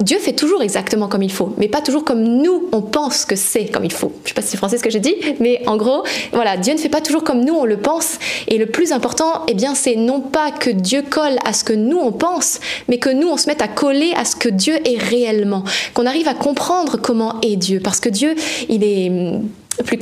Dieu 0.00 0.18
fait 0.18 0.34
toujours 0.34 0.62
exactement 0.62 1.08
comme 1.08 1.22
il 1.22 1.32
faut, 1.32 1.54
mais 1.56 1.68
pas 1.68 1.80
toujours 1.80 2.04
comme 2.04 2.22
nous 2.22 2.68
on 2.72 2.82
pense 2.82 3.24
que 3.24 3.34
c'est 3.34 3.66
comme 3.66 3.84
il 3.84 3.92
faut. 3.92 4.12
Je 4.24 4.28
sais 4.28 4.34
pas 4.34 4.42
si 4.42 4.48
c'est 4.48 4.56
français 4.58 4.76
ce 4.76 4.82
que 4.82 4.90
j'ai 4.90 5.00
dit, 5.00 5.14
mais 5.40 5.62
en 5.66 5.76
gros, 5.76 6.04
voilà, 6.32 6.56
Dieu 6.58 6.74
ne 6.74 6.78
fait 6.78 6.90
pas 6.90 7.00
toujours 7.00 7.24
comme 7.24 7.44
nous 7.44 7.54
on 7.54 7.64
le 7.64 7.78
pense. 7.78 8.18
Et 8.48 8.58
le 8.58 8.66
plus 8.66 8.92
important, 8.92 9.42
eh 9.48 9.54
bien, 9.54 9.74
c'est 9.74 9.96
non 9.96 10.20
pas 10.20 10.50
que 10.50 10.70
Dieu 10.70 11.02
colle 11.08 11.36
à 11.44 11.52
ce 11.52 11.64
que 11.64 11.72
nous 11.72 11.98
on 11.98 12.12
pense, 12.12 12.60
mais 12.88 12.98
que 12.98 13.08
nous 13.08 13.28
on 13.28 13.36
se 13.36 13.46
mette 13.46 13.62
à 13.62 13.68
coller 13.68 14.12
à 14.16 14.24
ce 14.24 14.36
que 14.36 14.50
Dieu 14.50 14.74
est 14.86 14.98
réellement, 14.98 15.64
qu'on 15.94 16.06
arrive 16.06 16.28
à 16.28 16.34
comprendre 16.34 16.98
comment 17.00 17.40
est 17.40 17.56
Dieu, 17.56 17.80
parce 17.82 18.00
que 18.00 18.10
Dieu, 18.10 18.34
il 18.68 18.84
est 18.84 19.10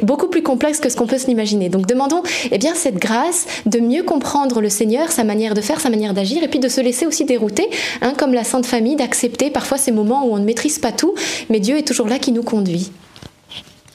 beaucoup 0.02 0.28
plus 0.28 0.42
complexe 0.42 0.80
que 0.80 0.88
ce 0.88 0.96
qu'on 0.96 1.06
peut 1.06 1.18
se 1.18 1.26
l'imaginer. 1.26 1.68
Donc 1.68 1.86
demandons 1.86 2.22
eh 2.50 2.58
bien, 2.58 2.74
cette 2.74 2.96
grâce 2.96 3.46
de 3.66 3.78
mieux 3.80 4.02
comprendre 4.02 4.60
le 4.60 4.68
Seigneur, 4.68 5.10
sa 5.10 5.24
manière 5.24 5.54
de 5.54 5.60
faire, 5.60 5.80
sa 5.80 5.90
manière 5.90 6.14
d'agir, 6.14 6.42
et 6.42 6.48
puis 6.48 6.58
de 6.58 6.68
se 6.68 6.80
laisser 6.80 7.06
aussi 7.06 7.24
dérouter, 7.24 7.68
hein, 8.02 8.14
comme 8.16 8.34
la 8.34 8.44
Sainte 8.44 8.66
Famille, 8.66 8.96
d'accepter 8.96 9.50
parfois 9.50 9.78
ces 9.78 9.92
moments 9.92 10.26
où 10.26 10.34
on 10.34 10.38
ne 10.38 10.44
maîtrise 10.44 10.78
pas 10.78 10.92
tout, 10.92 11.14
mais 11.50 11.60
Dieu 11.60 11.78
est 11.78 11.86
toujours 11.86 12.08
là 12.08 12.18
qui 12.18 12.32
nous 12.32 12.42
conduit. 12.42 12.90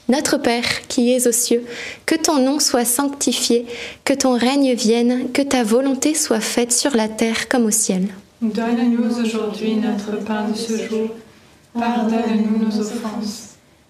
Notre 0.10 0.38
Père 0.38 0.88
qui 0.88 1.14
es 1.14 1.28
aux 1.28 1.32
cieux, 1.32 1.64
que 2.08 2.16
ton 2.16 2.40
nom 2.40 2.60
soit 2.60 2.86
sanctifié, 2.86 3.68
que 4.06 4.14
ton 4.14 4.36
règne 4.36 4.74
vienne, 4.74 5.32
que 5.32 5.44
ta 5.44 5.64
volonté 5.64 6.16
soit 6.16 6.40
faite 6.40 6.72
sur 6.72 6.96
la 6.96 7.08
terre 7.08 7.48
comme 7.48 7.66
au 7.66 7.72
ciel. 7.72 8.08
Donne-nous 8.42 9.22
aujourd'hui 9.22 9.76
notre 9.76 10.24
pain 10.24 10.48
de 10.50 10.56
ce 10.56 10.88
jour. 10.88 11.10
Pardonne-nous 11.74 12.66
nos 12.66 12.80
offenses, 12.80 13.49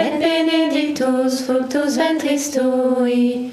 et 0.00 0.18
benedictus 0.18 1.42
fructus 1.42 1.96
ventris 1.96 2.50
tui. 2.50 3.50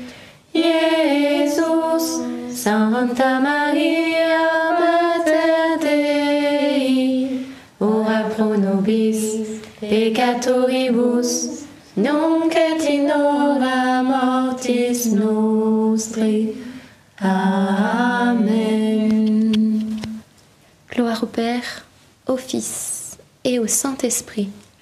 Santa 2.64 3.42
Maria, 3.42 4.72
Mater 4.80 5.80
Dei, 5.82 7.46
ora 7.78 8.24
pro 8.34 8.56
nobis 8.56 9.22
peccatoribus, 9.82 11.66
nunc 11.98 12.56
et 12.56 12.86
in 12.90 13.10
hora 13.12 14.02
mortis 14.02 15.08
nostri. 15.12 16.56
Amen. 17.20 18.72
Gloire 20.90 21.24
au 21.24 21.28
Père, 21.28 21.86
au 22.28 22.38
Fils 22.38 23.18
et 23.44 23.60
au 23.60 23.68
Saint-Esprit. 23.68 24.50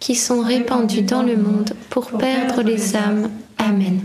qui 0.00 0.14
sont 0.14 0.40
répandus 0.40 1.02
dans 1.02 1.22
le 1.22 1.36
monde 1.36 1.72
pour 1.90 2.06
perdre 2.12 2.62
les 2.62 2.96
âmes. 2.96 3.30
Amen. 3.58 4.00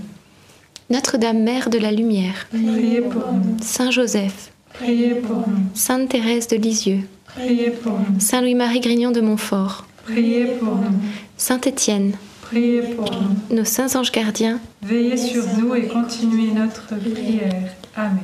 Notre-Dame 0.90 1.40
Mère 1.42 1.70
de 1.70 1.80
la 1.80 1.92
Lumière, 1.92 2.48
Priez 2.52 3.02
pour 3.02 3.32
nous, 3.34 3.58
Saint 3.62 3.90
Joseph, 3.90 4.52
priez 4.74 5.16
pour 5.16 5.38
nous, 5.38 5.64
Sainte 5.74 6.10
Thérèse 6.10 6.48
de 6.48 6.58
Lisieux, 6.58 7.00
priez 7.26 7.72
pour 7.72 7.94
nous, 7.94 8.20
Saint 8.20 8.42
Louis-Marie 8.42 8.82
Grignon 8.82 9.10
de 9.12 9.20
Montfort, 9.22 9.86
priez 10.04 10.46
pour 10.46 10.76
nous, 10.76 11.00
Saint 11.38 11.60
Étienne, 11.62 12.14
priez 12.44 12.82
pour 12.84 13.10
nous. 13.12 13.56
nos 13.58 13.64
saints 13.66 13.96
anges 13.96 14.12
gardiens, 14.12 14.60
Veillez 14.84 15.18
sur 15.18 15.44
nous 15.58 15.74
et 15.74 15.88
continuez 15.88 16.52
notre 16.52 16.86
prière. 17.00 17.74
Amen. 17.96 18.20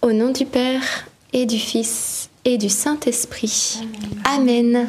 au 0.00 0.12
nom 0.12 0.30
du 0.30 0.46
Père 0.46 1.06
et 1.34 1.44
du 1.44 1.58
Fils 1.58 2.30
et 2.46 2.56
du 2.56 2.70
Saint-Esprit. 2.70 3.80
Amen. 4.24 4.86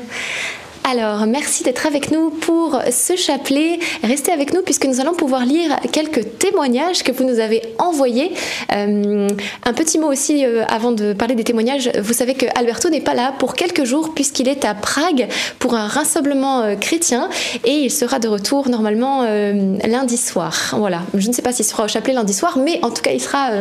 Alors, 0.84 1.28
merci 1.28 1.64
d'être 1.64 1.86
avec 1.86 2.12
nous 2.12 2.32
pour 2.32 2.82
ce 2.92 3.16
chapelet. 3.16 3.80
Restez 4.04 4.32
avec 4.32 4.52
nous 4.54 4.62
puisque 4.62 4.86
nous 4.86 5.00
allons 5.00 5.14
pouvoir 5.14 5.46
lire 5.46 5.76
quelques 5.92 6.40
témoignages 6.40 7.04
que 7.04 7.12
vous 7.12 7.24
nous 7.24 7.40
avez 7.40 7.62
envoyés. 7.78 8.32
Euh, 8.74 9.30
un 9.64 9.74
petit 9.74 10.00
mot 10.00 10.08
aussi 10.12 10.44
euh, 10.44 10.66
avant 10.68 10.92
de 10.92 11.14
parler 11.14 11.36
des 11.36 11.44
témoignages. 11.44 11.92
Vous 12.02 12.14
savez 12.14 12.34
que 12.34 12.48
Alberto 12.56 12.90
n'est 12.90 13.00
pas 13.00 13.14
là 13.14 13.34
pour 13.38 13.54
quelques 13.54 13.84
jours 13.84 14.14
puisqu'il 14.16 14.48
est 14.48 14.66
à 14.66 14.74
Prague 14.74 15.28
pour 15.60 15.76
un 15.76 15.88
rassemblement 15.88 16.62
euh, 16.62 16.76
chrétien 16.76 17.30
et 17.64 17.74
il 17.74 17.92
sera 17.92 18.18
de 18.20 18.28
retour 18.28 18.68
normalement 18.68 19.24
lundi 19.24 20.18
soir. 20.18 20.74
Voilà. 20.78 21.04
Je 21.14 21.28
ne 21.28 21.34
sais 21.34 21.44
pas 21.44 21.54
s'il 21.54 21.66
sera 21.66 21.86
au 21.86 21.88
chapelet 21.88 22.14
lundi 22.14 22.34
soir, 22.34 22.58
mais 22.58 22.80
en 22.82 22.90
tout 22.90 23.02
cas, 23.02 23.12
il 23.12 23.22
sera, 23.22 23.52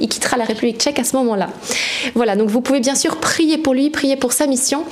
il 0.00 0.08
quittera 0.08 0.36
la 0.38 0.44
République 0.44 0.80
tchèque 0.80 0.98
à 0.98 1.04
ce 1.04 1.14
moment-là. 1.16 1.50
Voilà. 2.14 2.36
Donc, 2.36 2.48
vous 2.48 2.60
pouvez 2.62 2.80
bien 2.80 2.94
sûr 2.94 3.16
prier 3.16 3.58
pour 3.58 3.74
lui, 3.74 3.90
prier 3.90 4.16
pour 4.16 4.32
sa 4.32 4.46
mission 4.46 4.84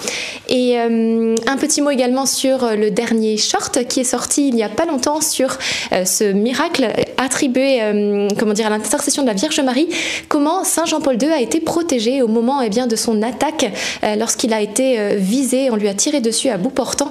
et 0.49 0.78
un 0.78 1.57
petit 1.57 1.78
mot 1.83 1.91
également 1.91 2.26
sur 2.26 2.64
euh, 2.64 2.74
le 2.74 2.91
dernier 2.91 3.37
short 3.37 3.87
qui 3.87 4.01
est 4.01 4.05
sorti 4.05 4.49
il 4.49 4.55
n'y 4.55 4.62
a 4.62 4.68
pas 4.68 4.87
longtemps 4.87 5.20
sur 5.20 5.59
euh, 5.93 6.05
ce 6.05 6.24
miracle 6.24 6.89
attribué 7.16 7.83
euh, 7.83 8.29
comment 8.39 8.53
dire, 8.53 8.66
à 8.66 8.70
l'intercession 8.70 9.22
de 9.22 9.29
la 9.29 9.35
Vierge 9.35 9.61
Marie, 9.61 9.89
comment 10.29 10.64
Saint 10.64 10.85
Jean-Paul 10.85 11.20
II 11.20 11.31
a 11.31 11.41
été 11.41 11.61
protégé 11.61 12.22
au 12.22 12.29
moment 12.29 12.62
eh 12.62 12.68
bien, 12.68 12.87
de 12.87 12.97
son 12.97 13.22
attaque 13.22 13.66
lorsqu'il 14.16 14.53
a 14.53 14.61
été 14.61 15.16
visé, 15.16 15.70
on 15.70 15.76
lui 15.76 15.89
a 15.89 15.95
tiré 15.95 16.20
dessus 16.20 16.49
à 16.49 16.57
bout 16.57 16.70
portant. 16.70 17.11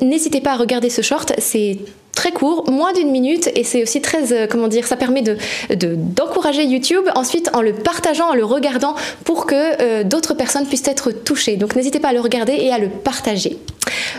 N'hésitez 0.00 0.40
pas 0.40 0.52
à 0.52 0.56
regarder 0.56 0.90
ce 0.90 1.02
short, 1.02 1.32
c'est 1.38 1.78
très 2.14 2.32
court, 2.32 2.70
moins 2.70 2.92
d'une 2.92 3.10
minute, 3.10 3.50
et 3.54 3.64
c'est 3.64 3.82
aussi 3.82 4.00
très, 4.00 4.48
comment 4.48 4.68
dire, 4.68 4.86
ça 4.86 4.96
permet 4.96 5.22
de, 5.22 5.36
d'encourager 5.70 6.64
YouTube, 6.64 7.04
ensuite 7.14 7.50
en 7.54 7.62
le 7.62 7.72
partageant, 7.72 8.30
en 8.30 8.34
le 8.34 8.44
regardant, 8.44 8.94
pour 9.24 9.46
que 9.46 10.02
d'autres 10.02 10.34
personnes 10.34 10.66
puissent 10.66 10.88
être 10.88 11.10
touchées. 11.10 11.56
Donc 11.56 11.76
n'hésitez 11.76 12.00
pas 12.00 12.08
à 12.08 12.12
le 12.12 12.20
regarder 12.20 12.52
et 12.52 12.72
à 12.72 12.78
le 12.78 12.88
partager. 12.88 13.58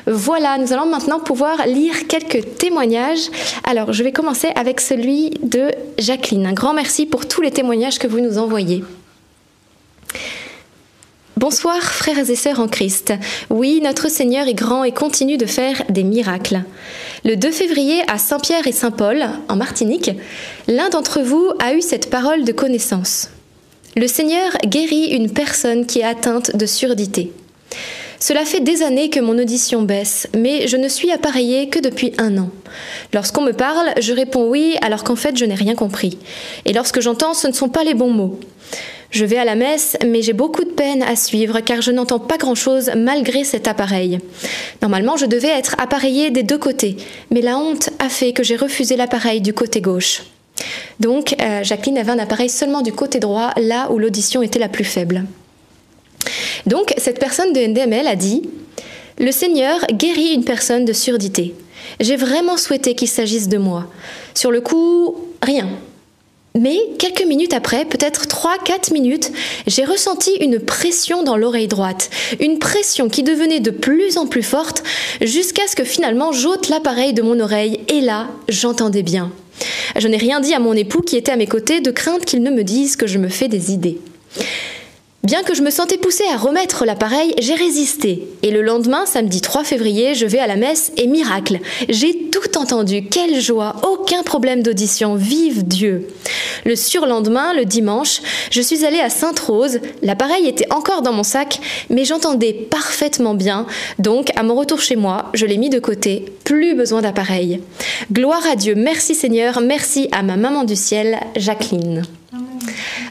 Voilà, 0.07 0.57
nous 0.57 0.71
allons 0.73 0.85
maintenant 0.85 1.19
pouvoir 1.19 1.65
lire 1.65 2.07
quelques 2.07 2.57
témoignages. 2.57 3.29
Alors, 3.63 3.93
je 3.93 4.03
vais 4.03 4.11
commencer 4.11 4.49
avec 4.55 4.79
celui 4.79 5.31
de 5.41 5.71
Jacqueline. 5.97 6.45
Un 6.45 6.53
grand 6.53 6.73
merci 6.73 7.05
pour 7.05 7.27
tous 7.27 7.41
les 7.41 7.51
témoignages 7.51 7.99
que 7.99 8.07
vous 8.07 8.19
nous 8.19 8.37
envoyez. 8.37 8.83
Bonsoir 11.37 11.81
frères 11.81 12.29
et 12.29 12.35
sœurs 12.35 12.61
en 12.61 12.67
Christ. 12.67 13.13
Oui, 13.49 13.81
notre 13.83 14.09
Seigneur 14.09 14.47
est 14.47 14.53
grand 14.53 14.85
et 14.85 14.93
continue 14.93 15.37
de 15.37 15.45
faire 15.45 15.83
des 15.89 16.03
miracles. 16.03 16.61
Le 17.25 17.35
2 17.35 17.51
février 17.51 18.01
à 18.07 18.17
Saint-Pierre 18.17 18.67
et 18.67 18.71
Saint-Paul, 18.71 19.25
en 19.49 19.55
Martinique, 19.57 20.11
l'un 20.67 20.87
d'entre 20.89 21.21
vous 21.21 21.51
a 21.59 21.73
eu 21.73 21.81
cette 21.81 22.09
parole 22.09 22.45
de 22.45 22.51
connaissance. 22.53 23.29
Le 23.97 24.07
Seigneur 24.07 24.53
guérit 24.65 25.07
une 25.07 25.29
personne 25.29 25.85
qui 25.85 25.99
est 25.99 26.05
atteinte 26.05 26.55
de 26.55 26.65
surdité. 26.65 27.33
Cela 28.19 28.45
fait 28.45 28.59
des 28.59 28.81
années 28.81 29.09
que 29.09 29.19
mon 29.19 29.37
audition 29.37 29.81
baisse, 29.81 30.27
mais 30.35 30.67
je 30.67 30.77
ne 30.77 30.87
suis 30.87 31.11
appareillée 31.11 31.69
que 31.69 31.79
depuis 31.79 32.13
un 32.17 32.37
an. 32.37 32.49
Lorsqu'on 33.13 33.41
me 33.41 33.51
parle, 33.51 33.89
je 33.99 34.13
réponds 34.13 34.49
oui 34.49 34.77
alors 34.81 35.03
qu'en 35.03 35.15
fait 35.15 35.37
je 35.37 35.45
n'ai 35.45 35.55
rien 35.55 35.75
compris. 35.75 36.17
Et 36.65 36.73
lorsque 36.73 37.01
j'entends, 37.01 37.33
ce 37.33 37.47
ne 37.47 37.53
sont 37.53 37.69
pas 37.69 37.83
les 37.83 37.93
bons 37.93 38.11
mots. 38.11 38.39
Je 39.11 39.23
vais 39.23 39.37
à 39.37 39.45
la 39.45 39.55
messe, 39.55 39.95
mais 40.05 40.21
j'ai 40.21 40.33
beaucoup 40.33 40.63
de 40.63 40.71
peine 40.71 41.03
à 41.03 41.15
suivre 41.15 41.59
car 41.61 41.81
je 41.81 41.91
n'entends 41.91 42.19
pas 42.19 42.37
grand-chose 42.37 42.91
malgré 42.97 43.43
cet 43.43 43.67
appareil. 43.67 44.19
Normalement, 44.81 45.15
je 45.15 45.25
devais 45.25 45.47
être 45.47 45.75
appareillée 45.77 46.31
des 46.31 46.43
deux 46.43 46.57
côtés, 46.57 46.97
mais 47.31 47.41
la 47.41 47.57
honte 47.57 47.91
a 47.99 48.09
fait 48.09 48.33
que 48.33 48.43
j'ai 48.43 48.57
refusé 48.57 48.97
l'appareil 48.97 49.39
du 49.41 49.53
côté 49.53 49.79
gauche. 49.79 50.23
Donc, 50.99 51.35
euh, 51.41 51.63
Jacqueline 51.63 51.97
avait 51.97 52.11
un 52.11 52.19
appareil 52.19 52.49
seulement 52.49 52.81
du 52.81 52.91
côté 52.91 53.19
droit, 53.19 53.51
là 53.57 53.89
où 53.91 53.99
l'audition 53.99 54.41
était 54.41 54.59
la 54.59 54.69
plus 54.69 54.85
faible. 54.85 55.23
Donc, 56.65 56.93
cette 56.97 57.19
personne 57.19 57.53
de 57.53 57.59
NDML 57.59 58.07
a 58.07 58.15
dit 58.15 58.49
Le 59.19 59.31
Seigneur 59.31 59.79
guérit 59.91 60.33
une 60.33 60.45
personne 60.45 60.85
de 60.85 60.93
surdité. 60.93 61.53
J'ai 61.99 62.15
vraiment 62.15 62.57
souhaité 62.57 62.95
qu'il 62.95 63.07
s'agisse 63.07 63.47
de 63.47 63.57
moi. 63.57 63.87
Sur 64.33 64.51
le 64.51 64.61
coup, 64.61 65.15
rien. 65.41 65.67
Mais 66.57 66.77
quelques 66.99 67.25
minutes 67.25 67.53
après, 67.53 67.83
peut-être 67.83 68.27
3-4 68.27 68.93
minutes, 68.93 69.29
j'ai 69.67 69.83
ressenti 69.83 70.31
une 70.39 70.59
pression 70.59 71.21
dans 71.21 71.35
l'oreille 71.35 71.67
droite. 71.67 72.09
Une 72.39 72.59
pression 72.59 73.09
qui 73.09 73.23
devenait 73.23 73.59
de 73.59 73.71
plus 73.71 74.17
en 74.17 74.25
plus 74.25 74.41
forte 74.41 74.81
jusqu'à 75.19 75.67
ce 75.67 75.75
que 75.75 75.83
finalement 75.83 76.31
j'ôte 76.31 76.69
l'appareil 76.69 77.13
de 77.13 77.21
mon 77.21 77.41
oreille 77.41 77.81
et 77.89 77.99
là, 77.99 78.27
j'entendais 78.47 79.03
bien. 79.03 79.33
Je 79.97 80.07
n'ai 80.07 80.17
rien 80.17 80.39
dit 80.39 80.53
à 80.53 80.59
mon 80.59 80.73
époux 80.73 81.01
qui 81.01 81.17
était 81.17 81.33
à 81.33 81.35
mes 81.35 81.47
côtés 81.47 81.81
de 81.81 81.91
crainte 81.91 82.23
qu'il 82.23 82.41
ne 82.41 82.51
me 82.51 82.63
dise 82.63 82.95
que 82.95 83.07
je 83.07 83.17
me 83.17 83.27
fais 83.27 83.49
des 83.49 83.73
idées. 83.73 83.99
Bien 85.25 85.41
que 85.41 85.55
je 85.55 85.63
me 85.63 85.71
sentais 85.71 85.97
poussée 85.97 86.27
à 86.31 86.37
remettre 86.37 86.85
l'appareil, 86.85 87.33
j'ai 87.39 87.55
résisté. 87.55 88.27
Et 88.43 88.51
le 88.51 88.61
lendemain, 88.61 89.07
samedi 89.07 89.41
3 89.41 89.63
février, 89.63 90.13
je 90.13 90.27
vais 90.27 90.37
à 90.37 90.45
la 90.45 90.55
messe 90.55 90.91
et 90.97 91.07
miracle. 91.07 91.57
J'ai 91.89 92.29
tout 92.29 92.59
entendu. 92.59 93.05
Quelle 93.09 93.41
joie. 93.41 93.75
Aucun 93.81 94.21
problème 94.21 94.61
d'audition. 94.61 95.15
Vive 95.15 95.63
Dieu. 95.63 96.09
Le 96.63 96.75
surlendemain, 96.75 97.55
le 97.55 97.65
dimanche, 97.65 98.21
je 98.51 98.61
suis 98.61 98.85
allée 98.85 98.99
à 98.99 99.09
Sainte-Rose. 99.09 99.79
L'appareil 100.03 100.45
était 100.45 100.71
encore 100.71 101.01
dans 101.01 101.13
mon 101.13 101.23
sac, 101.23 101.59
mais 101.89 102.05
j'entendais 102.05 102.53
parfaitement 102.53 103.33
bien. 103.33 103.65
Donc, 103.97 104.29
à 104.35 104.43
mon 104.43 104.53
retour 104.53 104.79
chez 104.79 104.95
moi, 104.95 105.31
je 105.33 105.47
l'ai 105.47 105.57
mis 105.57 105.71
de 105.71 105.79
côté. 105.79 106.25
Plus 106.43 106.75
besoin 106.75 107.01
d'appareil. 107.01 107.61
Gloire 108.11 108.45
à 108.45 108.55
Dieu. 108.55 108.75
Merci 108.75 109.15
Seigneur. 109.15 109.59
Merci 109.59 110.07
à 110.11 110.21
ma 110.21 110.37
maman 110.37 110.65
du 110.65 110.75
ciel, 110.75 111.17
Jacqueline. 111.35 112.03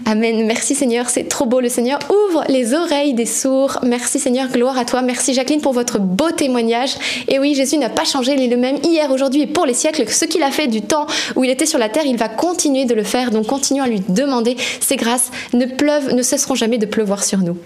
Amen. 0.07 0.47
Merci 0.47 0.75
Seigneur, 0.75 1.09
c'est 1.11 1.25
trop 1.25 1.47
beau. 1.47 1.61
Le 1.61 1.69
Seigneur 1.69 1.99
ouvre 2.11 2.45
les 2.49 2.75
oreilles 2.75 3.15
des 3.15 3.27
sourds. 3.27 3.79
Merci 3.83 4.19
Seigneur, 4.19 4.49
gloire 4.49 4.79
à 4.79 4.85
toi. 4.85 5.03
Merci 5.03 5.35
Jacqueline 5.35 5.61
pour 5.61 5.73
votre 5.73 5.99
beau 5.99 6.31
témoignage. 6.31 6.95
Et 7.29 7.39
oui, 7.39 7.55
Jésus 7.55 7.79
n'a 7.79 7.91
pas 7.91 8.05
changé, 8.05 8.35
il 8.35 8.43
est 8.43 8.49
le 8.49 8.57
même 8.57 8.79
hier, 8.83 9.11
aujourd'hui 9.11 9.43
et 9.43 9.47
pour 9.47 9.67
les 9.67 9.75
siècles. 9.75 10.09
Ce 10.09 10.25
qu'il 10.25 10.43
a 10.43 10.51
fait 10.51 10.67
du 10.67 10.83
temps 10.83 11.07
où 11.37 11.45
il 11.45 11.51
était 11.51 11.67
sur 11.67 11.79
la 11.79 11.89
terre, 11.89 12.07
il 12.07 12.17
va 12.17 12.29
continuer 12.29 12.85
de 12.85 12.95
le 12.95 13.05
faire. 13.05 13.31
Donc 13.31 13.47
continuons 13.47 13.85
à 13.85 13.89
lui 13.89 14.01
demander. 14.09 14.57
Ses 14.81 14.97
grâces 14.97 15.31
ne 15.53 15.67
pleuvent, 15.67 16.15
ne 16.15 16.23
cesseront 16.23 16.55
jamais 16.55 16.79
de 16.79 16.87
pleuvoir 16.87 17.25
sur 17.25 17.39
nous. 17.39 17.57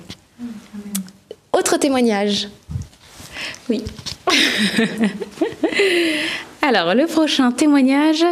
Autre 1.53 1.77
témoignage. 1.77 2.49
Oui. 3.69 3.83
Alors, 6.63 6.95
le 6.95 7.07
prochain 7.07 7.53
témoignage, 7.53 8.25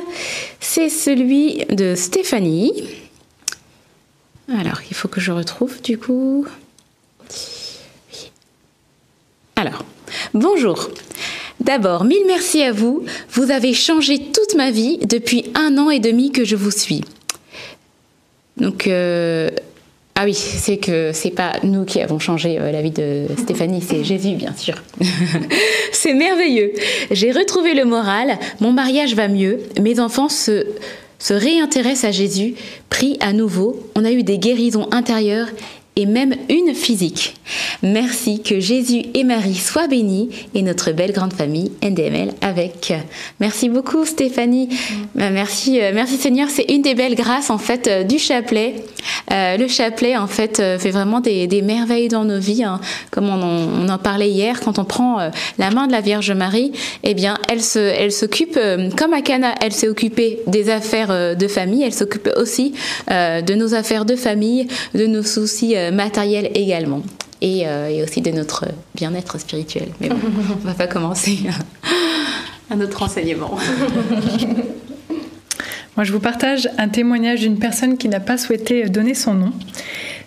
c'est 0.60 0.88
celui 0.88 1.64
de 1.70 1.94
Stéphanie. 1.94 2.72
Alors, 4.52 4.80
il 4.88 4.94
faut 4.94 5.08
que 5.08 5.20
je 5.20 5.32
retrouve 5.32 5.82
du 5.82 5.98
coup. 5.98 6.46
Alors, 9.56 9.84
bonjour. 10.34 10.90
D'abord, 11.60 12.04
mille 12.04 12.26
merci 12.26 12.62
à 12.62 12.72
vous. 12.72 13.04
Vous 13.30 13.50
avez 13.50 13.74
changé 13.74 14.20
toute 14.20 14.54
ma 14.54 14.70
vie 14.70 14.98
depuis 14.98 15.50
un 15.54 15.78
an 15.78 15.90
et 15.90 15.98
demi 15.98 16.30
que 16.30 16.44
je 16.44 16.54
vous 16.54 16.70
suis. 16.70 17.02
Donc, 18.56 18.86
euh, 18.86 19.50
ah 20.14 20.24
oui, 20.24 20.34
c'est 20.34 20.76
que 20.76 21.10
c'est 21.12 21.30
pas 21.30 21.54
nous 21.62 21.84
qui 21.84 22.00
avons 22.00 22.18
changé 22.18 22.58
euh, 22.58 22.70
la 22.70 22.82
vie 22.82 22.90
de 22.90 23.26
Stéphanie, 23.36 23.82
c'est 23.82 24.04
Jésus, 24.04 24.34
bien 24.34 24.54
sûr. 24.54 24.82
c'est 25.92 26.14
merveilleux. 26.14 26.72
J'ai 27.10 27.32
retrouvé 27.32 27.74
le 27.74 27.84
moral, 27.84 28.38
mon 28.60 28.72
mariage 28.72 29.14
va 29.14 29.28
mieux, 29.28 29.58
mes 29.80 29.98
enfants 29.98 30.28
se 30.28 30.66
se 31.18 31.34
réintéresse 31.34 32.04
à 32.04 32.10
Jésus, 32.10 32.54
prie 32.90 33.16
à 33.20 33.32
nouveau, 33.32 33.90
on 33.94 34.04
a 34.04 34.10
eu 34.10 34.22
des 34.22 34.38
guérisons 34.38 34.88
intérieures 34.92 35.48
et 35.96 36.04
même 36.04 36.34
une 36.50 36.74
physique. 36.74 37.34
Merci 37.82 38.42
que 38.42 38.60
Jésus 38.60 39.02
et 39.14 39.24
Marie 39.24 39.54
soient 39.54 39.88
bénis 39.88 40.28
et 40.54 40.62
notre 40.62 40.92
belle 40.92 41.12
grande 41.12 41.32
famille 41.32 41.72
NDML 41.82 42.32
avec. 42.42 42.92
Merci 43.40 43.68
beaucoup 43.70 44.04
Stéphanie. 44.04 44.68
Euh, 45.18 45.30
merci, 45.32 45.80
euh, 45.80 45.92
merci 45.94 46.16
Seigneur. 46.16 46.48
C'est 46.50 46.70
une 46.70 46.82
des 46.82 46.94
belles 46.94 47.14
grâces 47.14 47.50
en 47.50 47.58
fait 47.58 47.86
euh, 47.86 48.02
du 48.02 48.18
chapelet. 48.18 48.74
le 49.30 49.68
chapelet 49.68 50.16
en 50.16 50.26
fait 50.26 50.56
fait 50.56 50.90
vraiment 50.90 51.20
des, 51.20 51.62
merveilles 51.62 52.08
dans 52.08 52.24
nos 52.24 52.38
vies. 52.38 52.64
Hein. 52.64 52.80
Comme 53.10 53.28
on 53.28 53.88
en, 53.88 53.98
parlait 53.98 54.30
hier, 54.30 54.60
quand 54.60 54.78
on 54.78 54.84
prend 54.84 55.30
la 55.58 55.70
main 55.70 55.86
de 55.86 55.92
la 55.92 56.00
Vierge 56.00 56.30
Marie, 56.32 56.72
eh 57.02 57.14
bien 57.14 57.38
elle 57.48 57.62
se, 57.62 57.78
elle 57.78 58.12
s'occupe 58.12 58.58
comme 58.96 59.12
à 59.14 59.22
Cana, 59.22 59.54
elle 59.60 59.72
s'est 59.72 59.88
occupée 59.88 60.40
des 60.46 60.68
affaires 60.70 61.36
de 61.36 61.48
famille. 61.48 61.82
Elle 61.82 61.94
s'occupe 61.94 62.28
aussi 62.36 62.74
de 63.08 63.54
nos 63.54 63.74
affaires 63.74 64.04
de 64.04 64.16
famille, 64.16 64.68
de 64.94 65.06
nos 65.06 65.22
soucis 65.22 65.74
matériels 65.90 66.50
également. 66.54 67.02
Euh, 67.42 67.88
et, 67.88 68.02
aussi 68.02 68.22
de 68.22 68.30
notre 68.30 68.64
bien-être 68.94 69.38
spirituel. 69.38 69.88
Mais 70.00 70.08
bon, 70.08 70.16
on 70.64 70.66
va 70.66 70.74
pas 70.74 70.86
commencer 70.86 71.40
un 72.70 72.80
autre 72.80 73.02
enseignement. 73.02 73.58
Moi, 75.96 76.04
je 76.04 76.12
vous 76.12 76.20
partage 76.20 76.68
un 76.78 76.88
témoignage 76.88 77.40
d'une 77.40 77.58
personne 77.58 77.98
qui 77.98 78.08
n'a 78.08 78.20
pas 78.20 78.38
souhaité 78.38 78.86
donner 78.88 79.14
son 79.14 79.34
nom. 79.34 79.52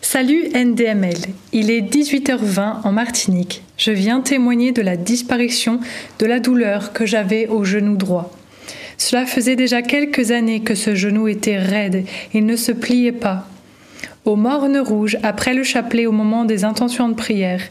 Salut 0.02 0.50
NDML, 0.56 1.18
il 1.52 1.70
est 1.70 1.82
18h20 1.82 2.82
en 2.84 2.92
Martinique. 2.92 3.64
Je 3.78 3.92
viens 3.92 4.22
témoigner 4.22 4.72
de 4.72 4.82
la 4.82 4.96
disparition 4.98 5.80
de 6.20 6.26
la 6.26 6.40
douleur 6.40 6.94
que 6.94 7.06
j'avais 7.06 7.48
au 7.48 7.64
genou 7.66 7.98
droit. 7.98 8.32
Cela 8.98 9.26
faisait 9.26 9.56
déjà 9.56 9.82
quelques 9.82 10.32
années 10.32 10.62
que 10.62 10.76
ce 10.76 10.96
genou 10.96 11.28
était 11.28 11.60
raide, 11.60 12.06
il 12.34 12.46
ne 12.46 12.56
se 12.56 12.72
pliait 12.72 13.12
pas 13.12 13.48
aux 14.26 14.36
mornes 14.36 14.80
rouges 14.80 15.18
après 15.24 15.54
le 15.54 15.64
chapelet 15.64 16.06
au 16.06 16.12
moment 16.12 16.46
des 16.46 16.64
intentions 16.64 17.10
de 17.10 17.14
prière. 17.14 17.62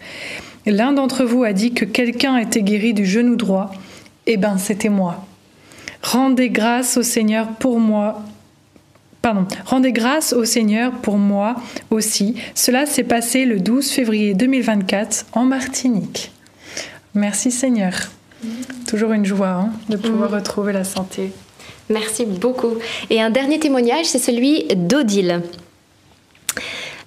L'un 0.67 0.93
d'entre 0.93 1.25
vous 1.25 1.45
a 1.45 1.53
dit 1.53 1.73
que 1.73 1.85
quelqu'un 1.85 2.37
était 2.37 2.63
guéri 2.63 2.93
du 2.95 3.07
genou 3.07 3.37
droit. 3.37 3.73
Eh 4.27 4.37
ben, 4.37 4.59
c'était 4.59 4.91
moi. 4.91 5.25
Rendez 6.03 6.51
grâce 6.51 6.97
au 6.97 7.03
Seigneur 7.03 7.49
pour 7.49 7.81
moi. 7.81 8.23
Pardon, 9.23 9.47
rendez 9.67 9.93
grâce 9.93 10.33
au 10.33 10.45
Seigneur 10.45 10.93
pour 10.93 11.19
moi 11.19 11.57
aussi. 11.91 12.35
Cela 12.55 12.87
s'est 12.87 13.05
passé 13.05 13.45
le 13.45 13.61
12 13.61 13.91
février 13.91 14.35
2024 14.35 15.27
en 15.33 15.45
Martinique. 15.45 16.31
Merci 17.15 17.51
Seigneur. 17.51 17.95
Toujours 18.87 19.13
une 19.13 19.25
joie 19.25 19.49
hein, 19.49 19.71
de 19.89 19.97
pouvoir 19.97 20.31
retrouver 20.31 20.73
la 20.73 20.85
santé. 20.85 21.33
Merci 21.91 22.27
beaucoup. 22.27 22.75
Et 23.11 23.21
un 23.21 23.31
dernier 23.31 23.59
témoignage, 23.59 24.07
c'est 24.07 24.19
celui 24.19 24.65
d'Odile. 24.75 25.43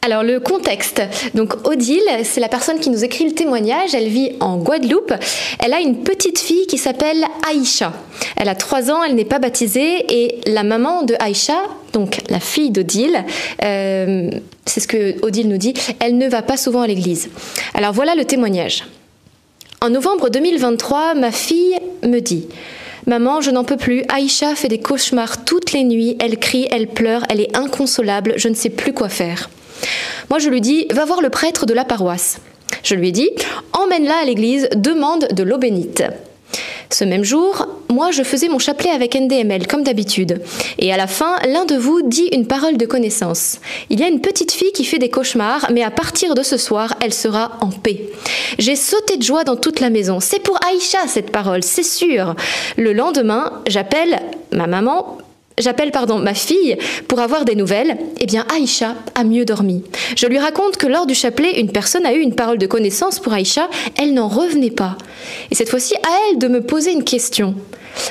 Alors 0.03 0.23
le 0.23 0.39
contexte, 0.39 1.03
donc 1.35 1.67
Odile, 1.67 2.01
c'est 2.23 2.39
la 2.39 2.47
personne 2.47 2.79
qui 2.79 2.89
nous 2.89 3.03
écrit 3.03 3.23
le 3.23 3.35
témoignage, 3.35 3.93
elle 3.93 4.07
vit 4.07 4.31
en 4.39 4.57
Guadeloupe, 4.57 5.13
elle 5.59 5.73
a 5.73 5.79
une 5.79 5.97
petite 5.97 6.39
fille 6.39 6.65
qui 6.65 6.79
s'appelle 6.79 7.23
Aïcha. 7.47 7.93
Elle 8.35 8.49
a 8.49 8.55
3 8.55 8.89
ans, 8.89 9.03
elle 9.03 9.13
n'est 9.13 9.25
pas 9.25 9.37
baptisée 9.37 10.03
et 10.09 10.41
la 10.47 10.63
maman 10.63 11.03
de 11.03 11.13
Aïcha, 11.19 11.61
donc 11.93 12.21
la 12.29 12.39
fille 12.39 12.71
d'Odile, 12.71 13.23
euh, 13.63 14.31
c'est 14.65 14.79
ce 14.79 14.87
que 14.87 15.23
Odile 15.23 15.47
nous 15.47 15.57
dit, 15.57 15.75
elle 15.99 16.17
ne 16.17 16.27
va 16.27 16.41
pas 16.41 16.57
souvent 16.57 16.81
à 16.81 16.87
l'église. 16.87 17.29
Alors 17.75 17.93
voilà 17.93 18.15
le 18.15 18.25
témoignage. 18.25 18.85
En 19.81 19.91
novembre 19.91 20.29
2023, 20.29 21.13
ma 21.13 21.31
fille 21.31 21.77
me 22.01 22.21
dit 22.21 22.47
Maman, 23.05 23.41
je 23.41 23.51
n'en 23.51 23.63
peux 23.63 23.77
plus. 23.77 24.03
Aïcha 24.09 24.55
fait 24.55 24.67
des 24.67 24.79
cauchemars 24.79 25.43
toutes 25.45 25.73
les 25.73 25.83
nuits. 25.83 26.17
Elle 26.19 26.37
crie, 26.37 26.67
elle 26.71 26.87
pleure, 26.87 27.23
elle 27.29 27.41
est 27.41 27.55
inconsolable. 27.55 28.33
Je 28.37 28.47
ne 28.47 28.53
sais 28.55 28.69
plus 28.69 28.93
quoi 28.93 29.09
faire. 29.09 29.49
Moi, 30.29 30.39
je 30.39 30.49
lui 30.49 30.61
dis 30.61 30.87
Va 30.91 31.05
voir 31.05 31.21
le 31.21 31.29
prêtre 31.29 31.65
de 31.65 31.73
la 31.73 31.85
paroisse. 31.85 32.39
Je 32.83 32.95
lui 32.95 33.09
ai 33.09 33.11
dit 33.11 33.29
Emmène-la 33.73 34.17
à 34.21 34.25
l'église, 34.25 34.69
demande 34.75 35.27
de 35.31 35.43
l'eau 35.43 35.57
bénite. 35.57 36.03
Ce 36.91 37.05
même 37.05 37.23
jour, 37.23 37.67
moi 37.89 38.11
je 38.11 38.21
faisais 38.21 38.49
mon 38.49 38.59
chapelet 38.59 38.89
avec 38.89 39.15
NDML 39.15 39.65
comme 39.65 39.83
d'habitude. 39.83 40.41
Et 40.77 40.91
à 40.91 40.97
la 40.97 41.07
fin, 41.07 41.37
l'un 41.47 41.63
de 41.63 41.75
vous 41.75 42.01
dit 42.01 42.27
une 42.33 42.47
parole 42.47 42.75
de 42.75 42.85
connaissance. 42.85 43.59
Il 43.89 43.99
y 43.99 44.03
a 44.03 44.09
une 44.09 44.19
petite 44.19 44.51
fille 44.51 44.73
qui 44.73 44.83
fait 44.83 44.99
des 44.99 45.09
cauchemars, 45.09 45.67
mais 45.71 45.83
à 45.83 45.91
partir 45.91 46.35
de 46.35 46.43
ce 46.43 46.57
soir, 46.57 46.95
elle 46.99 47.13
sera 47.13 47.57
en 47.61 47.69
paix. 47.69 48.09
J'ai 48.59 48.75
sauté 48.75 49.15
de 49.15 49.23
joie 49.23 49.45
dans 49.45 49.55
toute 49.55 49.79
la 49.79 49.89
maison. 49.89 50.19
C'est 50.19 50.41
pour 50.41 50.59
Aïcha 50.65 51.07
cette 51.07 51.31
parole, 51.31 51.63
c'est 51.63 51.83
sûr. 51.83 52.35
Le 52.75 52.91
lendemain, 52.91 53.61
j'appelle 53.67 54.19
ma 54.51 54.67
maman 54.67 55.17
J'appelle 55.57 55.91
pardon 55.91 56.17
ma 56.17 56.33
fille 56.33 56.77
pour 57.07 57.19
avoir 57.19 57.45
des 57.45 57.55
nouvelles. 57.55 57.97
Eh 58.19 58.25
bien, 58.25 58.45
Aïcha 58.53 58.95
a 59.15 59.23
mieux 59.23 59.45
dormi. 59.45 59.83
Je 60.15 60.25
lui 60.27 60.39
raconte 60.39 60.77
que 60.77 60.87
lors 60.87 61.05
du 61.05 61.13
chapelet, 61.13 61.59
une 61.59 61.71
personne 61.71 62.05
a 62.05 62.13
eu 62.13 62.19
une 62.19 62.35
parole 62.35 62.57
de 62.57 62.67
connaissance 62.67 63.19
pour 63.19 63.33
Aïcha. 63.33 63.69
Elle 63.97 64.13
n'en 64.13 64.27
revenait 64.27 64.71
pas. 64.71 64.97
Et 65.51 65.55
cette 65.55 65.69
fois-ci, 65.69 65.95
à 65.95 66.09
elle 66.31 66.39
de 66.39 66.47
me 66.47 66.61
poser 66.61 66.91
une 66.91 67.03
question. 67.03 67.55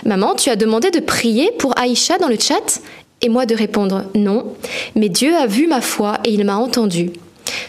Maman, 0.05 0.35
tu 0.35 0.51
as 0.51 0.57
demandé 0.57 0.91
de 0.91 1.01
prier 1.01 1.51
pour 1.59 1.79
Aïcha 1.79 2.19
dans 2.19 2.29
le 2.29 2.39
chat? 2.39 2.81
Et 3.23 3.29
moi 3.29 3.47
de 3.47 3.55
répondre 3.55 4.05
non. 4.15 4.55
Mais 4.95 5.09
Dieu 5.09 5.35
a 5.35 5.47
vu 5.47 5.67
ma 5.67 5.81
foi 5.81 6.19
et 6.25 6.31
il 6.31 6.45
m'a 6.45 6.57
entendu. 6.57 7.11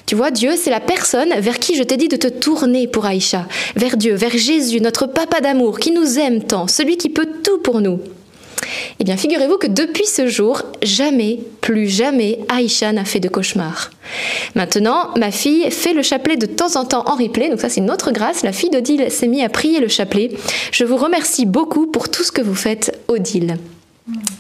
Tu 0.06 0.16
vois, 0.16 0.32
Dieu, 0.32 0.52
c'est 0.58 0.70
la 0.70 0.80
personne 0.80 1.34
vers 1.40 1.60
qui 1.60 1.76
je 1.76 1.84
t'ai 1.84 1.98
dit 1.98 2.08
de 2.08 2.18
te 2.18 2.28
tourner 2.28 2.88
pour 2.88 3.06
Aïcha. 3.06 3.48
Vers 3.76 3.98
Dieu, 3.98 4.14
vers 4.14 4.38
Jésus, 4.38 4.82
notre 4.82 5.08
papa 5.08 5.40
d'amour, 5.40 5.80
qui 5.80 5.92
nous 5.92 6.20
aime 6.20 6.44
tant, 6.44 6.68
celui 6.68 6.98
qui 6.98 7.10
peut 7.10 7.30
tout 7.44 7.60
pour 7.60 7.82
nous. 7.82 8.00
Eh 9.00 9.04
bien, 9.04 9.18
figurez-vous 9.18 9.58
que 9.58 9.68
depuis 9.68 10.06
ce 10.06 10.28
jour, 10.28 10.62
jamais, 10.82 11.40
plus 11.62 11.88
jamais, 11.88 12.40
Aïcha 12.50 12.92
n'a 12.94 13.06
fait 13.06 13.20
de 13.20 13.30
cauchemar. 13.30 13.92
Maintenant, 14.56 15.10
ma 15.18 15.32
fille 15.32 15.70
fait 15.72 15.94
le 15.94 16.02
chapelet 16.02 16.38
de 16.38 16.46
temps 16.46 16.76
en 16.76 16.86
temps 16.86 17.04
en 17.08 17.16
replay, 17.16 17.50
donc 17.50 17.60
ça 17.60 17.70
c'est 17.70 17.82
une 17.82 17.92
autre 17.92 18.12
grâce. 18.12 18.44
La 18.44 18.52
fille 18.52 18.70
d'Odile 18.70 19.10
s'est 19.12 19.28
mise 19.28 19.44
à 19.44 19.50
prier 19.50 19.80
le 19.80 19.88
chapelet. 19.88 20.32
Je 20.72 20.84
vous 20.84 20.98
remercie 20.98 21.46
beaucoup 21.46 21.88
pour 21.88 22.10
tout 22.10 22.24
ce 22.24 22.32
que 22.32 22.42
vous 22.42 22.56
faites, 22.56 23.00
Odile. 23.08 23.58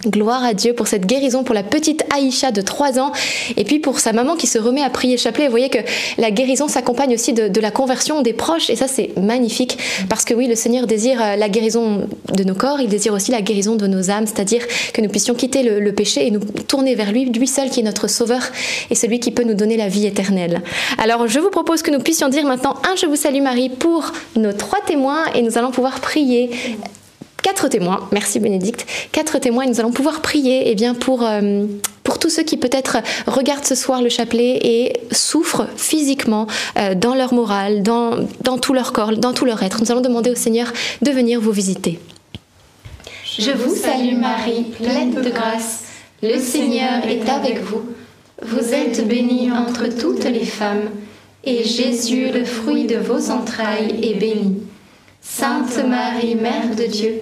Gloire 0.07 0.43
à 0.43 0.55
Dieu 0.55 0.73
pour 0.73 0.87
cette 0.87 1.05
guérison 1.05 1.43
pour 1.43 1.53
la 1.53 1.61
petite 1.61 2.03
Aïcha 2.11 2.51
de 2.51 2.61
3 2.61 2.97
ans 2.97 3.11
et 3.55 3.63
puis 3.63 3.77
pour 3.77 3.99
sa 3.99 4.11
maman 4.11 4.35
qui 4.35 4.47
se 4.47 4.57
remet 4.57 4.81
à 4.81 4.89
prier 4.89 5.17
le 5.17 5.21
chapelet. 5.21 5.45
Vous 5.45 5.51
voyez 5.51 5.69
que 5.69 5.77
la 6.17 6.31
guérison 6.31 6.67
s'accompagne 6.67 7.13
aussi 7.13 7.33
de, 7.33 7.61
la 7.61 7.69
conversion 7.69 8.23
des 8.23 8.33
proches 8.33 8.71
et 8.71 8.75
ça 8.75 8.87
c'est 8.87 9.15
magnifique 9.17 9.77
parce 10.09 10.25
que 10.25 10.33
oui, 10.33 10.47
le 10.47 10.55
Seigneur 10.55 10.87
désire 10.87 11.21
euh, 11.21 11.35
la 11.35 11.47
guérison 11.47 12.07
de 12.33 12.43
nos 12.43 12.55
corps, 12.55 12.81
il 12.81 12.89
désire 12.89 13.13
aussi 13.13 13.29
la 13.29 13.43
guérison 13.43 13.75
de 13.75 13.85
nos 13.85 14.09
âmes, 14.09 14.25
c'est-à-dire 14.25 14.63
que 14.93 15.01
nous 15.01 15.09
puissions 15.09 15.35
quitter 15.35 15.61
le, 15.61 15.91
péché 15.91 16.25
et 16.25 16.31
nous 16.31 16.39
tourner 16.67 16.95
vers 16.95 17.11
lui, 17.11 17.25
lui 17.25 17.47
seul 17.47 17.69
qui 17.69 17.81
est 17.81 17.83
notre 17.83 18.07
sauveur 18.07 18.41
et 18.89 18.95
celui 18.95 19.19
qui 19.19 19.29
peut 19.29 19.43
nous 19.43 19.53
donner 19.53 19.77
la 19.77 19.89
vie 19.89 20.07
éternelle. 20.07 20.63
Alors 20.97 21.27
je 21.27 21.39
vous 21.39 21.51
propose 21.51 21.83
que 21.83 21.91
nous 21.91 21.99
puissions 21.99 22.29
dire 22.29 22.45
maintenant 22.45 22.77
un 22.91 22.95
Je 22.95 23.05
vous 23.05 23.15
salue 23.15 23.43
Marie 23.43 23.69
pour 23.69 24.11
nos 24.35 24.53
trois 24.53 24.79
témoins 24.81 25.25
et 25.35 25.43
nous 25.43 25.59
allons 25.59 25.69
pouvoir 25.69 25.99
prier 25.99 26.49
quatre 27.41 27.67
témoins, 27.67 28.07
merci 28.11 28.39
Bénédicte, 28.39 28.85
quatre 29.11 29.39
témoins 29.39 29.63
et 29.63 29.67
nous 29.67 29.79
allons 29.79 29.91
pouvoir 29.91 30.21
prier 30.21 30.63
eh 30.65 30.75
bien, 30.75 30.93
pour, 30.93 31.25
euh, 31.25 31.65
pour 32.03 32.19
tous 32.19 32.29
ceux 32.29 32.43
qui 32.43 32.57
peut-être 32.57 32.97
regardent 33.27 33.65
ce 33.65 33.75
soir 33.75 34.01
le 34.01 34.09
chapelet 34.09 34.59
et 34.61 34.93
souffrent 35.11 35.67
physiquement 35.75 36.47
euh, 36.77 36.95
dans 36.95 37.15
leur 37.15 37.33
morale, 37.33 37.83
dans, 37.83 38.27
dans 38.43 38.57
tout 38.57 38.73
leur 38.73 38.93
corps, 38.93 39.11
dans 39.17 39.33
tout 39.33 39.45
leur 39.45 39.61
être. 39.63 39.81
Nous 39.81 39.91
allons 39.91 40.01
demander 40.01 40.31
au 40.31 40.35
Seigneur 40.35 40.71
de 41.01 41.11
venir 41.11 41.39
vous 41.39 41.51
visiter. 41.51 41.99
Je 43.39 43.51
vous 43.51 43.75
salue 43.75 44.17
Marie, 44.17 44.65
pleine 44.81 45.13
de 45.13 45.29
grâce. 45.29 45.83
Le 46.21 46.37
Seigneur 46.37 47.05
est 47.07 47.29
avec 47.29 47.61
vous. 47.61 47.81
Vous 48.43 48.73
êtes 48.73 49.07
bénie 49.07 49.51
entre 49.51 49.87
toutes 49.87 50.25
les 50.25 50.45
femmes, 50.45 50.89
et 51.43 51.63
Jésus, 51.63 52.27
le 52.33 52.43
fruit 52.43 52.85
de 52.85 52.97
vos 52.97 53.29
entrailles, 53.31 53.99
est 54.03 54.15
béni. 54.15 54.57
Sainte 55.21 55.77
Marie, 55.87 56.35
Mère 56.35 56.75
de 56.75 56.85
Dieu, 56.85 57.21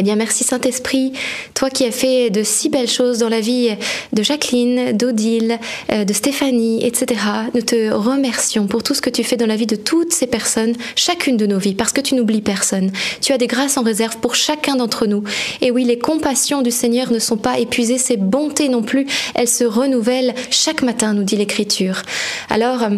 Eh 0.00 0.02
bien, 0.02 0.16
merci 0.16 0.44
Saint-Esprit, 0.44 1.12
toi 1.52 1.68
qui 1.68 1.84
as 1.84 1.90
fait 1.90 2.30
de 2.30 2.42
si 2.42 2.70
belles 2.70 2.88
choses 2.88 3.18
dans 3.18 3.28
la 3.28 3.40
vie 3.40 3.68
de 4.14 4.22
Jacqueline, 4.22 4.96
d'Odile, 4.96 5.58
euh, 5.92 6.06
de 6.06 6.12
Stéphanie, 6.14 6.82
etc. 6.86 7.20
Nous 7.54 7.60
te 7.60 7.92
remercions 7.92 8.66
pour 8.66 8.82
tout 8.82 8.94
ce 8.94 9.02
que 9.02 9.10
tu 9.10 9.22
fais 9.24 9.36
dans 9.36 9.44
la 9.44 9.56
vie 9.56 9.66
de 9.66 9.76
toutes 9.76 10.14
ces 10.14 10.26
personnes, 10.26 10.72
chacune 10.96 11.36
de 11.36 11.44
nos 11.44 11.58
vies, 11.58 11.74
parce 11.74 11.92
que 11.92 12.00
tu 12.00 12.14
n'oublies 12.14 12.40
personne. 12.40 12.92
Tu 13.20 13.34
as 13.34 13.36
des 13.36 13.46
grâces 13.46 13.76
en 13.76 13.82
réserve 13.82 14.16
pour 14.20 14.36
chacun 14.36 14.76
d'entre 14.76 15.04
nous. 15.04 15.22
Et 15.60 15.70
oui, 15.70 15.84
les 15.84 15.98
compassions 15.98 16.62
du 16.62 16.70
Seigneur 16.70 17.12
ne 17.12 17.18
sont 17.18 17.36
pas 17.36 17.58
épuisées, 17.58 17.98
ses 17.98 18.16
bontés 18.16 18.70
non 18.70 18.80
plus, 18.80 19.04
elles 19.34 19.48
se 19.48 19.64
renouvellent 19.64 20.34
chaque 20.50 20.80
matin, 20.80 21.12
nous 21.12 21.24
dit 21.24 21.36
l'Écriture. 21.36 22.00
Alors, 22.48 22.84
euh, 22.84 22.96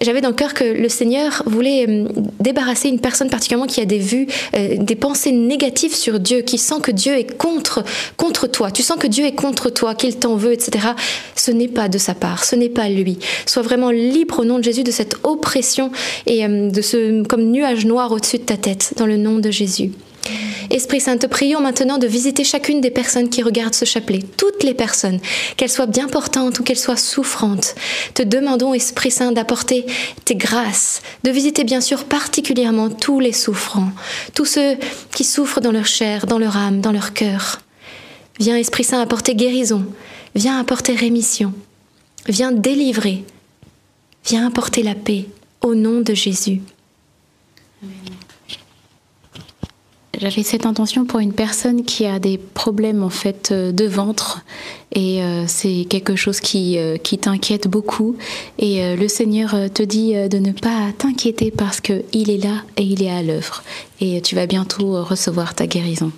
j'avais 0.00 0.20
dans 0.20 0.28
le 0.28 0.34
cœur 0.34 0.54
que 0.54 0.64
le 0.64 0.88
Seigneur 0.88 1.42
voulait 1.46 1.86
euh, 1.88 2.08
débarrasser 2.40 2.88
une 2.88 3.00
personne 3.00 3.30
particulièrement 3.30 3.66
qui 3.66 3.80
a 3.80 3.84
des 3.84 3.98
vues, 3.98 4.26
euh, 4.56 4.76
des 4.78 4.96
pensées 4.96 5.32
négatives 5.32 5.94
sur 5.94 6.18
Dieu, 6.18 6.40
qui 6.40 6.58
sent 6.58 6.80
que 6.82 6.90
Dieu 6.90 7.16
est 7.16 7.36
contre, 7.36 7.84
contre 8.16 8.46
toi. 8.46 8.70
Tu 8.70 8.82
sens 8.82 8.98
que 8.98 9.06
Dieu 9.06 9.24
est 9.24 9.34
contre 9.34 9.70
toi, 9.70 9.94
qu'il 9.94 10.16
t'en 10.16 10.36
veut, 10.36 10.52
etc. 10.52 10.88
Ce 11.36 11.50
n'est 11.50 11.68
pas 11.68 11.88
de 11.88 11.98
sa 11.98 12.14
part, 12.14 12.44
ce 12.44 12.56
n'est 12.56 12.68
pas 12.68 12.88
lui. 12.88 13.18
Sois 13.46 13.62
vraiment 13.62 13.90
libre 13.90 14.40
au 14.40 14.44
nom 14.44 14.58
de 14.58 14.64
Jésus 14.64 14.82
de 14.82 14.90
cette 14.90 15.16
oppression 15.22 15.90
et 16.26 16.44
euh, 16.44 16.70
de 16.70 16.82
ce 16.82 17.22
comme 17.22 17.44
nuage 17.50 17.86
noir 17.86 18.10
au-dessus 18.10 18.38
de 18.38 18.44
ta 18.44 18.56
tête, 18.56 18.94
dans 18.96 19.06
le 19.06 19.16
nom 19.16 19.38
de 19.38 19.50
Jésus. 19.50 19.92
Esprit 20.70 21.00
Saint, 21.00 21.18
te 21.18 21.26
prions 21.26 21.60
maintenant 21.60 21.98
de 21.98 22.06
visiter 22.06 22.42
chacune 22.42 22.80
des 22.80 22.90
personnes 22.90 23.28
qui 23.28 23.42
regardent 23.42 23.74
ce 23.74 23.84
chapelet, 23.84 24.20
toutes 24.36 24.62
les 24.62 24.74
personnes, 24.74 25.20
qu'elles 25.56 25.70
soient 25.70 25.86
bien 25.86 26.08
portantes 26.08 26.58
ou 26.58 26.62
qu'elles 26.62 26.78
soient 26.78 26.96
souffrantes. 26.96 27.74
Te 28.14 28.22
demandons, 28.22 28.74
Esprit 28.74 29.10
Saint, 29.10 29.32
d'apporter 29.32 29.86
tes 30.24 30.34
grâces, 30.34 31.02
de 31.22 31.30
visiter 31.30 31.64
bien 31.64 31.80
sûr 31.80 32.04
particulièrement 32.04 32.90
tous 32.90 33.20
les 33.20 33.32
souffrants, 33.32 33.90
tous 34.34 34.46
ceux 34.46 34.76
qui 35.14 35.24
souffrent 35.24 35.60
dans 35.60 35.72
leur 35.72 35.86
chair, 35.86 36.26
dans 36.26 36.38
leur 36.38 36.56
âme, 36.56 36.80
dans 36.80 36.92
leur 36.92 37.12
cœur. 37.12 37.60
Viens, 38.40 38.56
Esprit 38.56 38.84
Saint, 38.84 39.00
apporter 39.00 39.34
guérison, 39.34 39.84
viens 40.34 40.58
apporter 40.58 40.94
rémission, 40.94 41.52
viens 42.26 42.52
délivrer, 42.52 43.24
viens 44.24 44.46
apporter 44.46 44.82
la 44.82 44.94
paix 44.94 45.26
au 45.60 45.74
nom 45.74 46.00
de 46.00 46.14
Jésus. 46.14 46.62
J'avais 50.20 50.42
cette 50.42 50.66
intention 50.66 51.04
pour 51.04 51.20
une 51.20 51.32
personne 51.32 51.84
qui 51.84 52.06
a 52.06 52.18
des 52.18 52.38
problèmes 52.38 53.02
en 53.02 53.10
fait 53.10 53.50
euh, 53.52 53.72
de 53.72 53.86
ventre. 53.86 54.42
Et 54.92 55.22
euh, 55.22 55.44
c'est 55.46 55.86
quelque 55.88 56.14
chose 56.14 56.40
qui, 56.40 56.78
euh, 56.78 56.96
qui 56.96 57.18
t'inquiète 57.18 57.68
beaucoup. 57.68 58.16
Et 58.58 58.96
le 58.96 59.08
Seigneur 59.08 59.56
te 59.72 59.82
dit 59.82 60.14
de 60.14 60.38
ne 60.38 60.52
pas 60.52 60.92
t'inquiéter 60.96 61.50
parce 61.50 61.80
qu'il 61.80 62.30
est 62.30 62.42
là 62.42 62.62
et 62.76 62.82
il 62.82 63.02
est 63.02 63.10
à 63.10 63.22
l'œuvre. 63.22 63.62
Et 64.00 64.20
tu 64.20 64.34
vas 64.34 64.46
bientôt 64.46 65.02
recevoir 65.02 65.54
ta 65.54 65.66
guérison. 65.66 66.12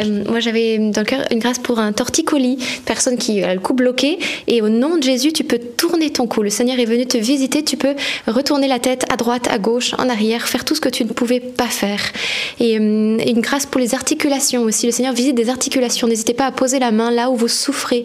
Euh, 0.00 0.24
moi, 0.28 0.40
j'avais 0.40 0.78
dans 0.78 1.00
le 1.00 1.06
cœur 1.06 1.24
une 1.30 1.38
grâce 1.38 1.58
pour 1.58 1.78
un 1.78 1.92
torticolis, 1.92 2.58
personne 2.84 3.16
qui 3.16 3.42
a 3.42 3.54
le 3.54 3.60
cou 3.60 3.74
bloqué. 3.74 4.18
Et 4.46 4.62
au 4.62 4.68
nom 4.68 4.96
de 4.96 5.02
Jésus, 5.02 5.32
tu 5.32 5.44
peux 5.44 5.58
tourner 5.58 6.10
ton 6.10 6.26
cou. 6.26 6.42
Le 6.42 6.50
Seigneur 6.50 6.78
est 6.78 6.84
venu 6.84 7.06
te 7.06 7.18
visiter. 7.18 7.62
Tu 7.62 7.76
peux 7.76 7.94
retourner 8.26 8.68
la 8.68 8.78
tête 8.78 9.04
à 9.12 9.16
droite, 9.16 9.48
à 9.50 9.58
gauche, 9.58 9.94
en 9.98 10.08
arrière, 10.08 10.46
faire 10.48 10.64
tout 10.64 10.74
ce 10.74 10.80
que 10.80 10.88
tu 10.88 11.04
ne 11.04 11.10
pouvais 11.10 11.40
pas 11.40 11.66
faire. 11.66 12.00
Et 12.58 12.78
euh, 12.78 13.18
une 13.26 13.40
grâce 13.40 13.66
pour 13.66 13.80
les 13.80 13.94
articulations 13.94 14.62
aussi. 14.62 14.86
Le 14.86 14.92
Seigneur 14.92 15.12
visite 15.12 15.34
des 15.34 15.48
articulations. 15.48 16.06
N'hésitez 16.06 16.34
pas 16.34 16.46
à 16.46 16.52
poser 16.52 16.78
la 16.78 16.90
main 16.90 17.10
là 17.10 17.30
où 17.30 17.36
vous 17.36 17.48
souffrez. 17.48 18.04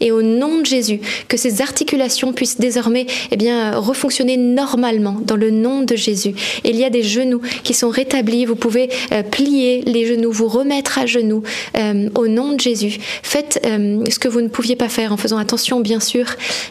Et 0.00 0.12
au 0.12 0.22
nom 0.22 0.60
de 0.60 0.66
Jésus, 0.66 1.00
que 1.28 1.36
ces 1.36 1.60
articulations 1.62 2.32
puissent 2.32 2.58
désormais 2.58 3.06
eh 3.30 3.36
bien, 3.36 3.76
refonctionner 3.76 4.36
normalement 4.36 5.16
dans 5.24 5.36
le 5.36 5.50
nom 5.50 5.82
de 5.82 5.96
Jésus. 5.96 6.34
Il 6.64 6.76
y 6.76 6.84
a 6.84 6.90
des 6.90 7.02
genoux 7.02 7.40
qui 7.62 7.74
sont 7.74 7.90
rétablis. 7.90 8.44
Vous 8.44 8.56
pouvez 8.56 8.88
euh, 9.12 9.22
plier 9.22 9.82
les 9.82 10.06
genoux, 10.06 10.30
vous 10.30 10.48
remettre 10.48 10.98
à 10.98 11.06
genoux 11.06 11.33
euh, 11.76 12.08
au 12.14 12.28
nom 12.28 12.52
de 12.52 12.60
Jésus. 12.60 12.98
Faites 13.22 13.60
euh, 13.64 14.04
ce 14.10 14.18
que 14.18 14.28
vous 14.28 14.40
ne 14.40 14.48
pouviez 14.48 14.76
pas 14.76 14.88
faire 14.88 15.12
en 15.12 15.16
faisant 15.16 15.38
attention, 15.38 15.80
bien 15.80 16.00
sûr, 16.00 16.26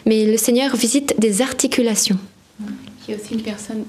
mais 0.06 0.24
le 0.24 0.36
Seigneur 0.36 0.76
visite 0.76 1.14
des 1.18 1.42
articulations. 1.42 2.18
Il 3.06 3.12
y 3.12 3.14
a 3.14 3.20
aussi 3.20 3.34
une 3.34 3.42
personne, 3.42 3.84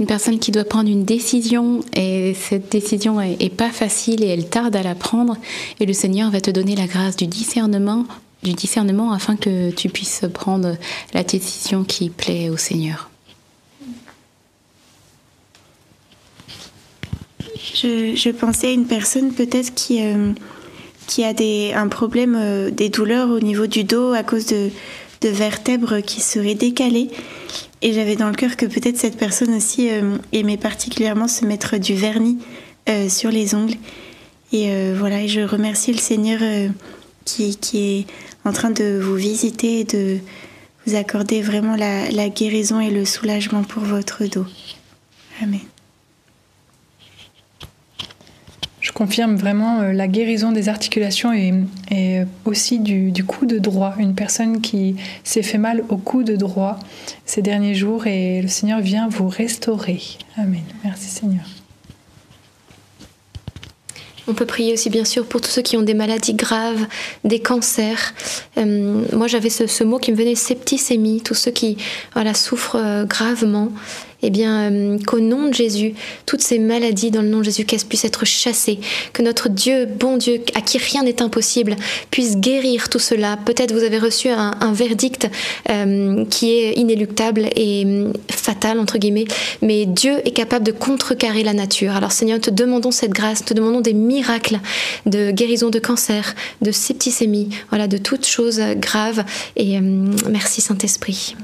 une 0.00 0.06
personne 0.06 0.38
qui 0.38 0.52
doit 0.52 0.64
prendre 0.64 0.88
une 0.88 1.04
décision 1.04 1.80
et 1.94 2.34
cette 2.34 2.72
décision 2.72 3.20
est, 3.20 3.36
est 3.40 3.54
pas 3.54 3.70
facile 3.70 4.24
et 4.24 4.28
elle 4.28 4.48
tarde 4.48 4.74
à 4.74 4.82
la 4.82 4.94
prendre 4.94 5.36
et 5.80 5.84
le 5.84 5.92
Seigneur 5.92 6.30
va 6.30 6.40
te 6.40 6.50
donner 6.50 6.74
la 6.74 6.86
grâce 6.86 7.16
du 7.16 7.26
discernement 7.26 8.06
du 8.42 8.54
discernement 8.54 9.12
afin 9.12 9.36
que 9.36 9.70
tu 9.70 9.88
puisses 9.88 10.24
prendre 10.32 10.76
la 11.14 11.22
décision 11.22 11.84
qui 11.84 12.10
plaît 12.10 12.50
au 12.50 12.56
Seigneur. 12.56 13.11
Je, 17.56 18.30
pensais 18.30 18.68
à 18.68 18.70
une 18.70 18.86
personne 18.86 19.32
peut-être 19.32 19.74
qui, 19.74 20.02
euh, 20.02 20.32
qui 21.06 21.24
a 21.24 21.32
des, 21.32 21.72
un 21.74 21.88
problème, 21.88 22.36
euh, 22.38 22.70
des 22.70 22.88
douleurs 22.88 23.30
au 23.30 23.40
niveau 23.40 23.66
du 23.66 23.84
dos 23.84 24.12
à 24.12 24.22
cause 24.22 24.46
de, 24.46 24.70
de 25.20 25.28
vertèbres 25.28 26.00
qui 26.00 26.20
seraient 26.20 26.54
décalées. 26.54 27.08
Et 27.82 27.92
j'avais 27.92 28.16
dans 28.16 28.28
le 28.28 28.34
cœur 28.34 28.56
que 28.56 28.66
peut-être 28.66 28.96
cette 28.96 29.16
personne 29.16 29.54
aussi 29.54 29.90
euh, 29.90 30.16
aimait 30.32 30.56
particulièrement 30.56 31.28
se 31.28 31.44
mettre 31.44 31.78
du 31.78 31.94
vernis 31.94 32.38
sur 33.08 33.30
les 33.30 33.54
ongles. 33.54 33.76
Et 34.52 34.68
voilà, 34.94 35.22
et 35.22 35.28
je 35.28 35.40
remercie 35.40 35.92
le 35.92 35.98
Seigneur 35.98 36.40
qui, 37.24 37.56
qui 37.56 37.78
est 37.78 38.06
en 38.44 38.52
train 38.52 38.70
de 38.70 38.98
vous 39.00 39.14
visiter 39.14 39.78
et 39.80 39.84
de 39.84 40.18
vous 40.84 40.96
accorder 40.96 41.42
vraiment 41.42 41.76
la, 41.76 42.10
la 42.10 42.28
guérison 42.28 42.80
et 42.80 42.90
le 42.90 43.04
soulagement 43.04 43.62
pour 43.62 43.84
votre 43.84 44.24
dos. 44.24 44.46
Amen. 45.40 45.60
Je 48.92 48.98
confirme 48.98 49.36
vraiment 49.36 49.80
euh, 49.80 49.92
la 49.92 50.06
guérison 50.06 50.52
des 50.52 50.68
articulations 50.68 51.32
et, 51.32 51.54
et 51.90 52.20
aussi 52.44 52.78
du, 52.78 53.10
du, 53.10 53.24
coude 53.24 53.54
droit. 53.54 53.94
Une 53.98 54.14
personne 54.14 54.60
qui 54.60 54.96
s'est 55.24 55.42
fait 55.42 55.56
mal 55.56 55.82
au 55.88 55.96
coude 55.96 56.30
droit 56.32 56.78
ces 57.24 57.40
derniers 57.40 57.74
jours 57.74 58.06
et 58.06 58.42
le 58.42 58.48
Seigneur 58.48 58.80
vient 58.80 59.08
vous 59.08 59.28
restaurer. 59.28 60.00
Amen. 60.36 60.60
Merci 60.84 61.08
Seigneur. 61.08 61.44
On 64.28 64.34
peut 64.34 64.46
prier 64.46 64.74
aussi 64.74 64.90
bien 64.90 65.04
sûr 65.04 65.26
pour 65.26 65.40
tous 65.40 65.50
ceux 65.50 65.62
qui 65.62 65.76
ont 65.76 65.82
des 65.82 65.94
maladies 65.94 66.34
graves, 66.34 66.86
des 67.24 67.40
cancers. 67.40 68.14
Euh, 68.56 69.02
moi 69.12 69.26
j'avais 69.26 69.50
ce, 69.50 69.84
mot 69.84 69.98
qui 69.98 70.12
me 70.12 70.16
venait 70.16 70.34
septicémie, 70.34 71.22
tous 71.22 71.34
ceux 71.34 71.50
qui 71.50 71.76
voilà, 72.12 72.34
souffrent 72.34 72.76
euh, 72.76 73.04
gravement 73.04 73.72
eh 74.22 74.30
bien, 74.30 74.70
euh, 74.70 74.98
qu'au 75.06 75.20
nom 75.20 75.48
de 75.48 75.54
Jésus, 75.54 75.94
toutes 76.26 76.42
ces 76.42 76.58
maladies 76.58 77.10
dans 77.10 77.22
le 77.22 77.28
nom 77.28 77.38
de 77.38 77.44
Jésus, 77.44 77.64
qu'elles 77.64 77.80
puissent 77.80 78.04
être 78.04 78.24
chassées, 78.24 78.78
que 79.12 79.22
notre 79.22 79.48
Dieu, 79.48 79.86
bon 79.86 80.16
Dieu, 80.16 80.40
à 80.54 80.60
qui 80.60 80.78
rien 80.78 81.02
n'est 81.02 81.22
impossible, 81.22 81.76
puisse 82.10 82.36
guérir 82.36 82.88
tout 82.88 82.98
cela. 82.98 83.36
Peut-être 83.44 83.72
vous 83.72 83.82
avez 83.82 83.98
reçu 83.98 84.28
un, 84.28 84.52
verdict 84.72 85.28
euh, 85.68 86.24
qui 86.26 86.52
est 86.52 86.72
inéluctable 86.78 87.48
et 87.56 87.84
euh, 87.84 88.12
fatal, 88.30 88.78
entre 88.78 88.98
guillemets, 88.98 89.26
mais 89.60 89.86
Dieu 89.86 90.20
est 90.24 90.32
capable 90.32 90.64
de 90.64 90.72
contrecarrer 90.72 91.42
la 91.42 91.52
nature. 91.52 91.94
Alors 91.96 92.12
Seigneur, 92.12 92.40
te 92.40 92.50
demandons 92.50 92.90
cette 92.90 93.12
grâce, 93.12 93.44
te 93.44 93.54
demandons 93.54 93.80
des 93.80 93.92
miracles 93.92 94.60
de 95.04 95.30
guérison 95.30 95.70
de 95.70 95.78
cancer, 95.78 96.34
de 96.62 96.70
septicémie, 96.70 97.50
voilà, 97.70 97.88
de 97.88 97.98
toutes 97.98 98.26
choses 98.26 98.60
graves. 98.76 99.24
Et 99.56 99.78
merci 99.80 100.60
Saint-Esprit. 100.60 101.34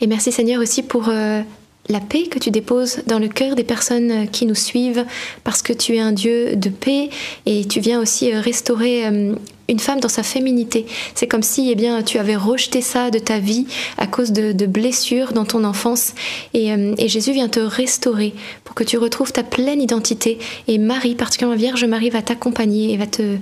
Et 0.00 0.06
merci 0.06 0.30
Seigneur 0.30 0.60
aussi 0.60 0.82
pour 0.82 1.08
euh, 1.08 1.40
la 1.88 2.00
paix 2.00 2.24
que 2.24 2.38
tu 2.38 2.50
déposes 2.50 2.98
dans 3.06 3.18
le 3.18 3.28
cœur 3.28 3.54
des 3.54 3.64
personnes 3.64 4.28
qui 4.28 4.44
nous 4.44 4.54
suivent, 4.54 5.06
parce 5.42 5.62
que 5.62 5.72
tu 5.72 5.96
es 5.96 6.00
un 6.00 6.12
Dieu 6.12 6.54
de 6.54 6.68
paix 6.68 7.08
et 7.46 7.64
tu 7.64 7.80
viens 7.80 8.00
aussi 8.00 8.30
euh, 8.30 8.40
restaurer 8.40 9.06
euh, 9.06 9.34
une 9.68 9.78
femme 9.78 10.00
dans 10.00 10.10
sa 10.10 10.22
féminité. 10.22 10.84
C'est 11.14 11.26
comme 11.26 11.42
si 11.42 11.70
eh 11.70 11.74
bien, 11.74 12.02
tu 12.02 12.18
avais 12.18 12.36
rejeté 12.36 12.82
ça 12.82 13.10
de 13.10 13.18
ta 13.18 13.38
vie 13.38 13.66
à 13.96 14.06
cause 14.06 14.32
de, 14.32 14.66
blessures 14.66 15.32
dans 15.32 15.46
ton 15.46 15.64
enfance. 15.64 16.12
Et, 16.52 16.68
Jésus 17.08 17.32
vient 17.32 17.48
te 17.48 17.60
restaurer 17.60 18.34
pour 18.64 18.74
que 18.74 18.84
tu 18.84 18.98
retrouves 18.98 19.32
ta 19.32 19.42
pleine 19.42 19.80
identité. 19.80 20.38
Et 20.68 20.78
Marie, 20.78 21.14
particulièrement 21.14 21.58
Vierge 21.58 21.84
Marie, 21.84 22.10
va 22.10 22.22
t'accompagner 22.22 22.92
et 22.92 22.96
va 22.96 23.06
te, 23.06 23.38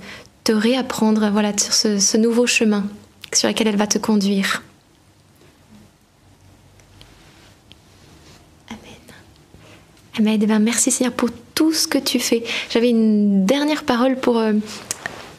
réapprendre 0.49 1.29
voilà, 1.31 1.53
sur 1.59 1.75
ce 1.75 2.17
nouveau 2.17 2.47
chemin 2.47 2.85
sur 3.35 3.49
lequel 3.49 3.69
elle 3.69 3.77
va 3.77 3.87
te 3.87 3.99
conduire. 3.99 4.63
Amen. 10.19 10.39
Eh 10.41 10.47
ben, 10.47 10.61
merci 10.61 10.93
Seigneur 10.93 11.13
pour 11.13 11.29
tout 11.55 11.73
ce 11.73 11.89
que 11.89 11.99
tu 11.99 12.21
fais. 12.21 12.45
J'avais 12.71 12.91
une 12.91 13.45
dernière 13.47 13.83
parole 13.83 14.17
pour. 14.17 14.39
Euh, 14.39 14.53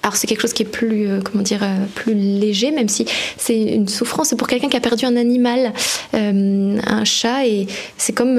alors 0.04 0.18
c'est 0.18 0.28
quelque 0.28 0.42
chose 0.42 0.54
qui 0.54 0.64
est 0.64 0.68
plus, 0.68 1.08
euh, 1.08 1.22
comment 1.24 1.44
dire, 1.44 1.64
euh, 1.64 1.86
plus 1.96 2.14
léger, 2.14 2.72
même 2.72 2.90
si 2.90 3.06
c'est 3.38 3.60
une 3.60 3.88
souffrance. 3.88 4.30
C'est 4.30 4.36
pour 4.36 4.48
quelqu'un 4.48 4.68
qui 4.68 4.78
a 4.78 4.82
perdu 4.82 5.06
un 5.06 5.16
animal, 5.16 5.72
un 6.14 7.04
chat, 7.06 7.48
et 7.48 7.68
c'est 7.98 8.14
comme 8.14 8.36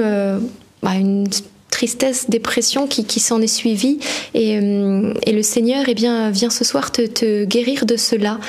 bah, 0.83 0.93
une 0.93 1.27
tristesse, 1.71 2.29
dépression 2.29 2.87
qui, 2.87 3.19
s'en 3.19 3.41
est 3.41 3.47
suivie. 3.47 3.99
Et, 4.33 4.59
le 4.59 5.41
Seigneur 5.41 5.85
eh 5.87 5.93
bien, 5.93 6.29
vient 6.29 6.49
ce 6.49 6.63
soir 6.63 6.91
te, 6.91 7.45
guérir 7.45 7.85
de 7.85 7.97
cela 7.97 8.39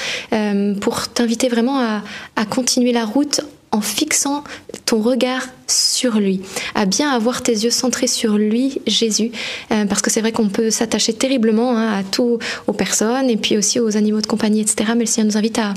pour 0.81 1.09
t'inviter 1.09 1.49
vraiment 1.49 1.81
à 1.81 2.45
continuer 2.47 2.93
la 2.93 3.05
route 3.05 3.41
en 3.71 3.81
fixant 3.81 4.45
ton 4.87 5.01
regard 5.01 5.43
sur 5.67 6.19
lui, 6.19 6.41
à 6.75 6.87
bien 6.87 7.11
avoir 7.11 7.43
tes 7.43 7.53
yeux 7.53 7.71
centrés 7.71 8.07
sur 8.07 8.39
lui, 8.39 8.81
Jésus, 8.87 9.31
euh, 9.71 9.85
parce 9.85 10.01
que 10.01 10.11
c'est 10.11 10.21
vrai 10.21 10.33
qu'on 10.33 10.49
peut 10.49 10.71
s'attacher 10.71 11.13
terriblement 11.13 11.77
hein, 11.77 11.99
à 11.99 12.03
tout, 12.03 12.39
aux 12.67 12.73
personnes 12.73 13.29
et 13.29 13.37
puis 13.37 13.57
aussi 13.57 13.81
aux 13.81 13.97
animaux 13.97 14.21
de 14.21 14.27
compagnie, 14.27 14.61
etc. 14.61 14.93
Mais 14.95 15.01
le 15.01 15.07
Seigneur 15.07 15.33
nous 15.33 15.39
invite 15.39 15.59
à, 15.59 15.75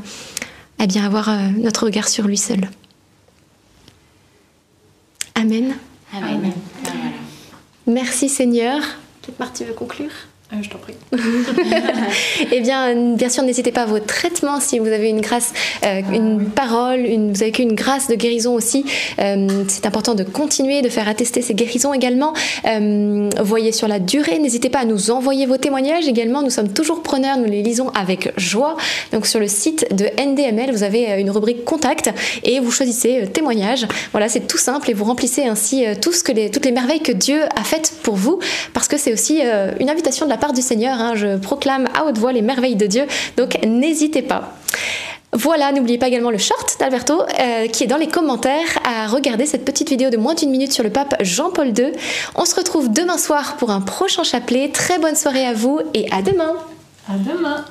à 0.79 0.87
bien 0.87 1.05
avoir 1.05 1.29
euh, 1.29 1.49
notre 1.57 1.85
regard 1.85 2.07
sur 2.07 2.27
lui 2.27 2.37
seul. 2.37 2.69
Amen. 5.35 5.75
Amen. 6.13 6.35
Amen. 6.35 6.53
Merci 7.87 8.29
Seigneur. 8.29 8.81
Peut-être 9.21 9.39
Marthe, 9.39 9.57
tu 9.57 9.65
veux 9.65 9.73
conclure? 9.73 10.11
Euh, 10.53 10.57
je 10.61 10.69
t'en 10.69 10.77
prie. 10.79 10.95
eh 12.51 12.59
bien, 12.59 13.13
bien 13.15 13.29
sûr, 13.29 13.43
n'hésitez 13.43 13.71
pas 13.71 13.83
à 13.83 13.85
vos 13.85 13.99
traitements 13.99 14.59
si 14.59 14.79
vous 14.79 14.87
avez 14.87 15.09
une 15.09 15.21
grâce, 15.21 15.53
euh, 15.85 16.01
une 16.11 16.37
oui. 16.37 16.45
parole, 16.53 16.99
une, 16.99 17.31
vous 17.31 17.41
avez 17.41 17.51
qu'une 17.51 17.73
grâce 17.73 18.07
de 18.07 18.15
guérison 18.15 18.53
aussi. 18.53 18.85
Euh, 19.19 19.63
c'est 19.69 19.85
important 19.85 20.13
de 20.13 20.23
continuer, 20.23 20.81
de 20.81 20.89
faire 20.89 21.07
attester 21.07 21.41
ces 21.41 21.53
guérisons 21.53 21.93
également. 21.93 22.33
Euh, 22.65 23.29
voyez 23.41 23.71
sur 23.71 23.87
la 23.87 23.99
durée, 23.99 24.39
n'hésitez 24.39 24.69
pas 24.69 24.79
à 24.79 24.85
nous 24.85 25.11
envoyer 25.11 25.45
vos 25.45 25.57
témoignages 25.57 26.07
également. 26.07 26.41
Nous 26.41 26.49
sommes 26.49 26.73
toujours 26.73 27.01
preneurs, 27.01 27.37
nous 27.37 27.45
les 27.45 27.63
lisons 27.63 27.89
avec 27.89 28.33
joie. 28.37 28.75
Donc 29.13 29.27
sur 29.27 29.39
le 29.39 29.47
site 29.47 29.95
de 29.95 30.05
NDML, 30.21 30.71
vous 30.71 30.83
avez 30.83 31.19
une 31.19 31.29
rubrique 31.29 31.63
contact 31.63 32.11
et 32.43 32.59
vous 32.59 32.71
choisissez 32.71 33.27
témoignages. 33.31 33.87
Voilà, 34.11 34.27
c'est 34.27 34.47
tout 34.47 34.57
simple 34.57 34.89
et 34.89 34.93
vous 34.93 35.05
remplissez 35.05 35.45
ainsi 35.45 35.85
tout 36.01 36.11
ce 36.11 36.25
que 36.25 36.33
les, 36.33 36.51
toutes 36.51 36.65
les 36.65 36.71
merveilles 36.73 37.01
que 37.01 37.13
Dieu 37.13 37.41
a 37.55 37.63
faites 37.63 37.93
pour 38.03 38.15
vous 38.15 38.39
parce 38.73 38.89
que 38.89 38.97
c'est 38.97 39.13
aussi 39.13 39.39
une 39.79 39.89
invitation 39.89 40.25
de 40.25 40.31
la 40.31 40.40
part 40.41 40.51
du 40.51 40.61
Seigneur. 40.61 40.99
Hein, 40.99 41.13
je 41.15 41.37
proclame 41.37 41.87
à 41.95 42.05
haute 42.05 42.17
voix 42.17 42.33
les 42.33 42.41
merveilles 42.41 42.75
de 42.75 42.87
Dieu. 42.87 43.05
Donc 43.37 43.57
n'hésitez 43.65 44.21
pas. 44.21 44.53
Voilà, 45.33 45.71
n'oubliez 45.71 45.97
pas 45.97 46.09
également 46.09 46.29
le 46.29 46.37
short 46.37 46.75
d'Alberto 46.77 47.21
euh, 47.21 47.67
qui 47.67 47.85
est 47.85 47.87
dans 47.87 47.97
les 47.97 48.09
commentaires 48.09 48.79
à 48.83 49.07
regarder 49.07 49.45
cette 49.45 49.63
petite 49.63 49.89
vidéo 49.89 50.09
de 50.09 50.17
moins 50.17 50.33
d'une 50.33 50.49
minute 50.49 50.73
sur 50.73 50.83
le 50.83 50.89
pape 50.89 51.15
Jean-Paul 51.21 51.67
II. 51.67 51.93
On 52.35 52.43
se 52.43 52.53
retrouve 52.53 52.91
demain 52.91 53.17
soir 53.17 53.55
pour 53.55 53.71
un 53.71 53.79
prochain 53.79 54.23
chapelet. 54.23 54.69
Très 54.73 54.99
bonne 54.99 55.15
soirée 55.15 55.45
à 55.45 55.53
vous 55.53 55.79
et 55.93 56.11
à 56.11 56.21
demain. 56.21 56.53
À 57.07 57.13
demain. 57.13 57.63